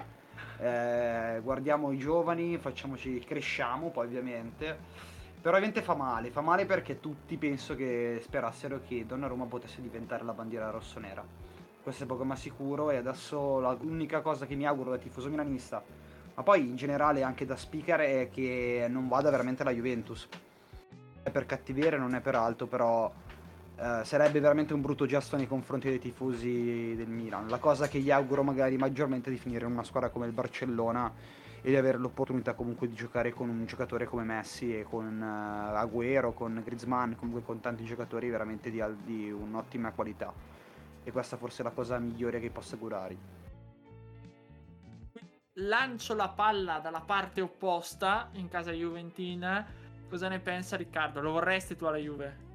eh, 0.58 1.40
guardiamo 1.42 1.92
i 1.92 1.98
giovani, 1.98 2.58
facciamoci, 2.58 3.18
cresciamo 3.20 3.90
poi 3.90 4.06
ovviamente. 4.06 4.78
Però 5.40 5.54
ovviamente 5.56 5.82
fa 5.82 5.94
male, 5.94 6.30
fa 6.30 6.40
male 6.40 6.66
perché 6.66 6.98
tutti 6.98 7.36
penso 7.36 7.76
che 7.76 8.18
sperassero 8.22 8.80
che 8.86 9.06
Donnarumma 9.06 9.44
potesse 9.44 9.80
diventare 9.80 10.24
la 10.24 10.32
bandiera 10.32 10.70
rossonera. 10.70 11.24
Questo 11.82 12.02
è 12.02 12.06
poco 12.06 12.24
ma 12.24 12.34
sicuro 12.34 12.90
e 12.90 12.96
adesso 12.96 13.60
l'unica 13.80 14.20
cosa 14.22 14.44
che 14.44 14.56
mi 14.56 14.66
auguro 14.66 14.90
da 14.90 14.98
tifoso 14.98 15.28
milanista, 15.28 15.80
ma 16.34 16.42
poi 16.42 16.66
in 16.66 16.74
generale 16.74 17.22
anche 17.22 17.46
da 17.46 17.54
speaker, 17.54 18.00
è 18.00 18.28
che 18.28 18.86
non 18.88 19.06
vada 19.06 19.30
veramente 19.30 19.62
la 19.62 19.70
Juventus. 19.70 20.28
È 21.22 21.30
per 21.30 21.46
cattiveria, 21.46 21.96
non 21.96 22.16
è 22.16 22.20
per 22.20 22.34
altro, 22.34 22.66
però 22.66 23.12
eh, 23.78 24.00
sarebbe 24.04 24.40
veramente 24.40 24.72
un 24.72 24.80
brutto 24.80 25.04
gesto 25.04 25.36
nei 25.36 25.46
confronti 25.46 25.88
dei 25.88 25.98
tifosi 25.98 26.94
del 26.96 27.08
Milan. 27.08 27.48
La 27.48 27.58
cosa 27.58 27.88
che 27.88 27.98
gli 27.98 28.10
auguro 28.10 28.42
magari 28.42 28.78
maggiormente 28.78 29.28
è 29.28 29.32
di 29.32 29.38
finire 29.38 29.66
in 29.66 29.72
una 29.72 29.84
squadra 29.84 30.08
come 30.08 30.26
il 30.26 30.32
Barcellona 30.32 31.12
e 31.60 31.68
di 31.68 31.76
avere 31.76 31.98
l'opportunità 31.98 32.54
comunque 32.54 32.88
di 32.88 32.94
giocare 32.94 33.32
con 33.32 33.50
un 33.50 33.66
giocatore 33.66 34.06
come 34.06 34.24
Messi 34.24 34.78
e 34.78 34.84
con 34.84 35.20
eh, 35.20 35.76
Agüero, 35.76 36.32
con 36.32 36.62
Griezmann, 36.64 37.12
comunque 37.12 37.42
con 37.42 37.60
tanti 37.60 37.84
giocatori 37.84 38.30
veramente 38.30 38.70
di, 38.70 38.82
di 39.04 39.30
un'ottima 39.30 39.92
qualità. 39.92 40.32
E 41.04 41.12
questa 41.12 41.36
forse 41.36 41.60
è 41.60 41.64
la 41.64 41.70
cosa 41.70 41.98
migliore 41.98 42.40
che 42.40 42.50
posso 42.50 42.74
augurare. 42.74 43.44
Lancio 45.58 46.14
la 46.14 46.28
palla 46.28 46.78
dalla 46.78 47.00
parte 47.00 47.40
opposta 47.42 48.30
in 48.32 48.48
casa 48.48 48.72
Juventina. 48.72 49.66
Cosa 50.08 50.28
ne 50.28 50.38
pensa 50.38 50.76
Riccardo? 50.76 51.20
Lo 51.20 51.32
vorresti 51.32 51.76
tu 51.76 51.84
alla 51.84 51.96
Juve? 51.96 52.45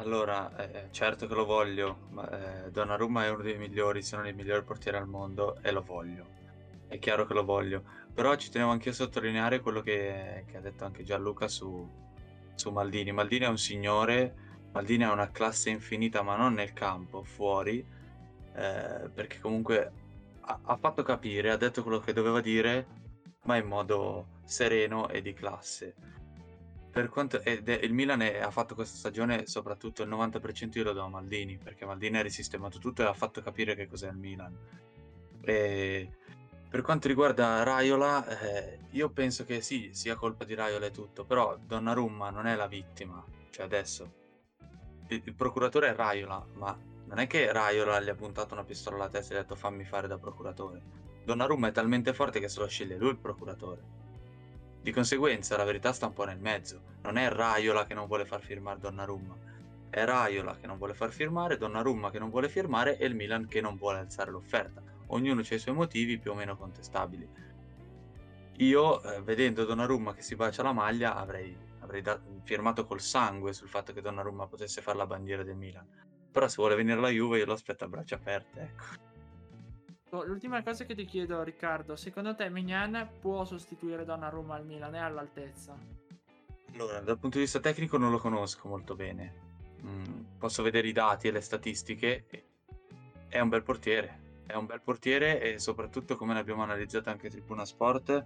Allora, 0.00 0.56
eh, 0.56 0.88
certo 0.92 1.26
che 1.26 1.34
lo 1.34 1.44
voglio, 1.44 2.06
ma 2.12 2.64
eh, 2.64 2.70
Donnarumma 2.70 3.26
è 3.26 3.28
uno 3.28 3.42
dei 3.42 3.58
migliori, 3.58 4.00
se 4.00 4.16
non 4.16 4.26
il 4.26 4.34
miglior 4.34 4.64
portiere 4.64 4.96
al 4.96 5.06
mondo, 5.06 5.58
e 5.60 5.70
lo 5.72 5.82
voglio. 5.82 6.24
È 6.88 6.98
chiaro 6.98 7.26
che 7.26 7.34
lo 7.34 7.44
voglio. 7.44 7.82
Però 8.14 8.34
ci 8.36 8.50
tenevo 8.50 8.70
anche 8.70 8.88
a 8.88 8.92
sottolineare 8.94 9.60
quello 9.60 9.82
che, 9.82 10.44
che 10.46 10.56
ha 10.56 10.60
detto 10.60 10.86
anche 10.86 11.02
Gianluca 11.04 11.48
su, 11.48 11.86
su 12.54 12.70
Maldini. 12.70 13.12
Maldini 13.12 13.44
è 13.44 13.48
un 13.48 13.58
signore, 13.58 14.34
Maldini 14.72 15.04
ha 15.04 15.12
una 15.12 15.30
classe 15.30 15.68
infinita, 15.68 16.22
ma 16.22 16.34
non 16.34 16.54
nel 16.54 16.72
campo, 16.72 17.22
fuori, 17.22 17.86
eh, 18.54 19.10
perché 19.12 19.38
comunque 19.38 19.92
ha, 20.40 20.60
ha 20.62 20.76
fatto 20.78 21.02
capire, 21.02 21.50
ha 21.50 21.56
detto 21.58 21.82
quello 21.82 21.98
che 21.98 22.14
doveva 22.14 22.40
dire, 22.40 22.86
ma 23.44 23.58
in 23.58 23.66
modo 23.66 24.38
sereno 24.44 25.10
e 25.10 25.20
di 25.20 25.34
classe. 25.34 25.94
Per 26.90 27.08
quanto 27.08 27.40
ed 27.42 27.68
è- 27.68 27.80
il 27.84 27.92
Milan 27.92 28.20
è- 28.22 28.40
ha 28.40 28.50
fatto 28.50 28.74
questa 28.74 28.96
stagione 28.96 29.46
soprattutto 29.46 30.02
il 30.02 30.08
90% 30.08 30.78
io 30.78 30.84
lo 30.84 30.92
do 30.92 31.04
a 31.04 31.08
Maldini 31.08 31.56
perché 31.56 31.86
Maldini 31.86 32.18
ha 32.18 32.22
risistemato 32.22 32.78
tutto 32.78 33.02
e 33.02 33.06
ha 33.06 33.12
fatto 33.14 33.40
capire 33.42 33.74
che 33.76 33.86
cos'è 33.86 34.08
il 34.08 34.16
Milan. 34.16 34.56
E 35.42 36.10
per 36.68 36.82
quanto 36.82 37.08
riguarda 37.08 37.62
Raiola 37.62 38.26
eh, 38.26 38.78
io 38.90 39.08
penso 39.10 39.44
che 39.44 39.60
sì 39.60 39.90
sia 39.92 40.16
colpa 40.16 40.44
di 40.44 40.54
Raiola 40.54 40.86
e 40.86 40.90
tutto 40.90 41.24
però 41.24 41.56
Donnarumma 41.56 42.30
non 42.30 42.46
è 42.46 42.54
la 42.56 42.66
vittima 42.66 43.24
cioè 43.50 43.64
adesso. 43.64 44.18
Il, 45.08 45.22
il 45.24 45.34
procuratore 45.34 45.88
è 45.88 45.94
Raiola 45.94 46.44
ma 46.54 46.76
non 47.06 47.18
è 47.18 47.26
che 47.26 47.52
Raiola 47.52 48.00
gli 48.00 48.08
ha 48.08 48.14
puntato 48.14 48.54
una 48.54 48.64
pistola 48.64 48.96
alla 48.96 49.08
testa 49.08 49.32
e 49.32 49.36
gli 49.36 49.38
ha 49.38 49.42
detto 49.42 49.54
fammi 49.54 49.84
fare 49.84 50.08
da 50.08 50.18
procuratore 50.18 50.82
Donnarumma 51.24 51.68
è 51.68 51.72
talmente 51.72 52.12
forte 52.12 52.40
che 52.40 52.48
se 52.48 52.60
lo 52.60 52.66
sceglie 52.66 52.96
lui 52.96 53.10
il 53.10 53.18
procuratore 53.18 53.98
di 54.82 54.92
conseguenza 54.92 55.56
la 55.56 55.64
verità 55.64 55.92
sta 55.92 56.06
un 56.06 56.12
po' 56.12 56.24
nel 56.24 56.38
mezzo. 56.38 56.82
Non 57.02 57.16
è 57.16 57.28
Raiola 57.28 57.86
che 57.86 57.94
non 57.94 58.06
vuole 58.06 58.24
far 58.24 58.42
firmare 58.42 58.78
Donnarumma. 58.78 59.36
È 59.90 60.04
Raiola 60.04 60.56
che 60.56 60.66
non 60.66 60.78
vuole 60.78 60.94
far 60.94 61.10
firmare, 61.10 61.58
Donnarumma 61.58 62.10
che 62.10 62.18
non 62.18 62.30
vuole 62.30 62.48
firmare 62.48 62.96
e 62.96 63.06
il 63.06 63.14
Milan 63.14 63.46
che 63.46 63.60
non 63.60 63.76
vuole 63.76 63.98
alzare 63.98 64.30
l'offerta. 64.30 64.82
Ognuno 65.08 65.40
ha 65.40 65.54
i 65.54 65.58
suoi 65.58 65.74
motivi 65.74 66.18
più 66.18 66.30
o 66.30 66.34
meno 66.34 66.56
contestabili. 66.56 67.28
Io, 68.58 69.02
eh, 69.02 69.22
vedendo 69.22 69.64
Donnarumma 69.64 70.14
che 70.14 70.22
si 70.22 70.36
bacia 70.36 70.62
la 70.62 70.72
maglia, 70.72 71.16
avrei, 71.16 71.56
avrei 71.80 72.02
da- 72.02 72.20
firmato 72.44 72.86
col 72.86 73.00
sangue 73.00 73.52
sul 73.52 73.68
fatto 73.68 73.92
che 73.92 74.00
Donnarumma 74.00 74.46
potesse 74.46 74.80
fare 74.80 74.98
la 74.98 75.06
bandiera 75.06 75.42
del 75.42 75.56
Milan. 75.56 75.86
Però 76.30 76.46
se 76.46 76.56
vuole 76.56 76.76
venire 76.76 76.96
alla 76.98 77.08
Juve 77.08 77.38
io 77.38 77.46
lo 77.46 77.54
aspetto 77.54 77.84
a 77.84 77.88
braccia 77.88 78.16
aperte, 78.16 78.60
ecco. 78.60 79.09
Oh, 80.12 80.24
L'ultima 80.24 80.60
cosa 80.64 80.84
che 80.84 80.96
ti 80.96 81.04
chiedo, 81.04 81.42
Riccardo, 81.44 81.94
secondo 81.94 82.34
te 82.34 82.48
Mignan 82.50 83.08
può 83.20 83.44
sostituire 83.44 84.04
Donnarumma 84.04 84.56
al 84.56 84.66
Milan? 84.66 84.94
È 84.94 84.98
all'altezza? 84.98 85.78
Allora, 86.72 86.98
dal 87.00 87.18
punto 87.18 87.36
di 87.36 87.44
vista 87.44 87.60
tecnico 87.60 87.96
non 87.96 88.10
lo 88.10 88.18
conosco 88.18 88.66
molto 88.66 88.96
bene. 88.96 89.34
Mm, 89.84 90.38
posso 90.38 90.64
vedere 90.64 90.88
i 90.88 90.92
dati 90.92 91.28
e 91.28 91.30
le 91.30 91.40
statistiche. 91.40 92.26
È 93.28 93.38
un 93.38 93.48
bel 93.48 93.62
portiere. 93.62 94.42
È 94.46 94.54
un 94.54 94.66
bel 94.66 94.80
portiere 94.80 95.40
e 95.40 95.60
soprattutto, 95.60 96.16
come 96.16 96.34
l'abbiamo 96.34 96.64
analizzato 96.64 97.08
anche 97.08 97.28
a 97.28 97.30
Tribuna 97.30 97.64
Sport, 97.64 98.24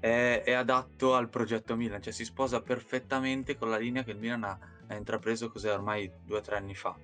è, 0.00 0.42
è 0.44 0.52
adatto 0.52 1.14
al 1.14 1.30
progetto 1.30 1.76
Milan. 1.76 2.02
Cioè 2.02 2.12
si 2.12 2.26
sposa 2.26 2.60
perfettamente 2.60 3.56
con 3.56 3.70
la 3.70 3.78
linea 3.78 4.02
che 4.02 4.10
il 4.10 4.18
Milan 4.18 4.44
ha, 4.44 4.58
ha 4.86 4.94
intrapreso 4.94 5.50
cos'è 5.50 5.72
ormai 5.72 6.12
due 6.22 6.38
o 6.38 6.42
tre 6.42 6.56
anni 6.56 6.74
fa. 6.74 6.94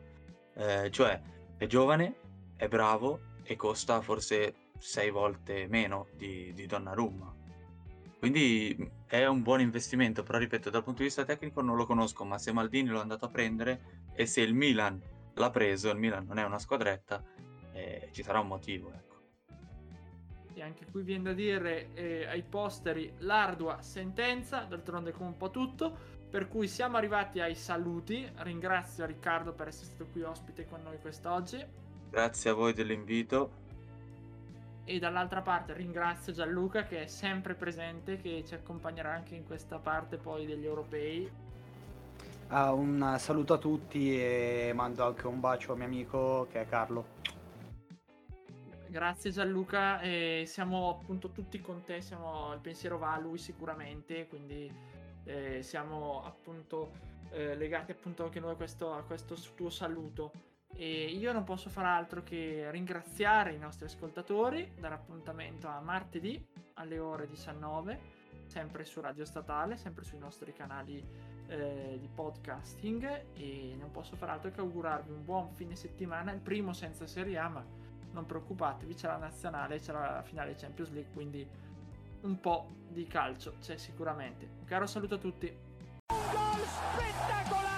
Eh, 0.55 0.91
cioè, 0.91 1.19
è 1.57 1.67
giovane, 1.67 2.17
è 2.55 2.69
bravo 2.69 3.29
e 3.49 3.57
costa 3.57 4.03
forse 4.03 4.55
sei 4.79 5.11
volte 5.11 5.67
meno 5.69 6.09
di, 6.15 6.53
di 6.53 6.67
Donnarumma. 6.67 7.35
Quindi 8.19 8.91
è 9.07 9.25
un 9.27 9.43
buon 9.43 9.61
investimento, 9.61 10.23
però 10.23 10.39
ripeto, 10.39 10.71
dal 10.71 10.83
punto 10.83 10.99
di 10.99 11.07
vista 11.07 11.25
tecnico 11.25 11.63
non 11.63 11.77
lo 11.77 11.87
conosco, 11.87 12.25
ma 12.25 12.37
se 12.37 12.53
Maldini 12.53 12.91
è 12.91 12.97
andato 12.97 13.25
a 13.25 13.31
prendere 13.31 14.07
e 14.13 14.27
se 14.27 14.43
il 14.43 14.55
Milan 14.55 15.01
l'ha 15.35 15.51
preso, 15.51 15.91
il 15.91 15.99
Milan 15.99 16.27
non 16.27 16.39
è 16.39 16.45
una 16.45 16.59
squadretta, 16.59 17.23
eh, 17.73 18.09
ci 18.13 18.23
sarà 18.23 18.41
un 18.41 18.49
motivo, 18.49 18.93
ecco. 18.93 19.17
E 20.53 20.63
anche 20.63 20.87
qui 20.91 21.03
viene 21.03 21.23
da 21.23 21.33
dire 21.33 21.95
eh, 21.95 22.27
ai 22.27 22.43
posteri 22.43 23.15
l'ardua 23.19 23.81
sentenza, 23.81 24.65
d'altronde 24.65 25.13
come 25.13 25.29
un 25.29 25.37
po' 25.37 25.51
tutto. 25.51 26.17
Per 26.29 26.49
cui 26.49 26.69
siamo 26.69 26.99
arrivati 26.99 27.41
ai 27.41 27.55
saluti. 27.55 28.29
Ringrazio 28.39 29.07
Riccardo 29.07 29.55
per 29.55 29.69
essere 29.69 29.87
stato 29.87 30.07
qui 30.11 30.23
ospite 30.23 30.67
con 30.67 30.83
noi 30.83 30.99
quest'oggi. 30.99 31.65
Grazie 32.11 32.51
a 32.51 32.55
voi 32.55 32.73
dell'invito. 32.73 33.67
E 34.85 34.99
dall'altra 34.99 35.43
parte 35.43 35.75
ringrazio 35.75 36.33
Gianluca 36.33 36.85
che 36.85 37.03
è 37.03 37.07
sempre 37.07 37.55
presente, 37.55 38.17
che 38.17 38.43
ci 38.47 38.55
accompagnerà 38.55 39.13
anche 39.13 39.35
in 39.35 39.45
questa 39.45 39.79
parte 39.79 40.17
poi 40.17 40.47
degli 40.47 40.65
europei. 40.65 41.31
Ah, 42.49 42.73
un 42.73 43.17
saluto 43.19 43.53
a 43.53 43.59
tutti 43.59 44.19
e 44.19 44.73
mando 44.75 45.05
anche 45.05 45.27
un 45.27 45.39
bacio 45.41 45.73
al 45.73 45.79
mio 45.79 45.87
amico 45.87 46.47
che 46.51 46.63
è 46.63 46.67
Carlo. 46.67 47.17
Grazie 48.87 49.31
Gianluca, 49.31 50.01
e 50.01 50.45
siamo 50.47 50.89
appunto 50.89 51.29
tutti 51.29 51.61
con 51.61 51.85
te, 51.85 52.01
siamo, 52.01 52.55
il 52.55 52.61
pensiero 52.61 52.97
va 52.97 53.13
a 53.13 53.19
lui 53.19 53.37
sicuramente, 53.37 54.27
quindi 54.27 54.73
eh, 55.25 55.63
siamo 55.63 56.25
appunto 56.25 56.93
eh, 57.31 57.55
legati 57.55 57.91
appunto 57.91 58.25
anche 58.25 58.41
noi 58.41 58.53
a 58.53 58.55
questo, 58.55 58.95
a 58.95 59.03
questo 59.03 59.37
tuo 59.55 59.69
saluto. 59.69 60.33
E 60.81 61.07
io 61.07 61.33
non 61.33 61.43
posso 61.43 61.71
fare 61.71 61.89
altro 61.89 62.23
che 62.23 62.71
ringraziare 62.71 63.53
i 63.53 63.59
nostri 63.59 63.87
ascoltatori, 63.87 64.75
dare 64.79 64.95
appuntamento 64.95 65.67
a 65.67 65.81
martedì 65.81 66.41
alle 66.75 67.01
ore 67.01 67.27
19, 67.27 68.01
sempre 68.47 68.85
su 68.85 69.01
Radio 69.01 69.25
Statale, 69.25 69.77
sempre 69.77 70.05
sui 70.05 70.19
nostri 70.19 70.53
canali 70.53 71.05
eh, 71.49 71.99
di 71.99 72.09
podcasting 72.09 73.25
e 73.35 73.75
non 73.77 73.91
posso 73.91 74.15
fare 74.15 74.31
altro 74.31 74.53
che 74.53 74.61
augurarvi 74.61 75.11
un 75.11 75.25
buon 75.25 75.51
fine 75.51 75.75
settimana, 75.75 76.31
il 76.31 76.39
primo 76.39 76.73
senza 76.73 77.09
Serie 77.09 77.39
A, 77.39 77.49
ma 77.49 77.67
non 78.13 78.25
preoccupatevi, 78.25 78.95
c'è 78.95 79.09
la 79.09 79.17
nazionale, 79.17 79.81
c'è 79.81 79.91
la 79.91 80.23
finale 80.23 80.55
Champions 80.55 80.93
League, 80.93 81.13
quindi 81.13 81.45
un 82.21 82.39
po' 82.39 82.69
di 82.87 83.05
calcio 83.09 83.55
c'è 83.61 83.77
sicuramente. 83.77 84.49
Un 84.61 84.65
caro 84.65 84.87
saluto 84.87 85.17
a 85.17 85.19
tutti. 85.19 85.53
Gol 86.07 86.65
spettacolare, 86.65 87.78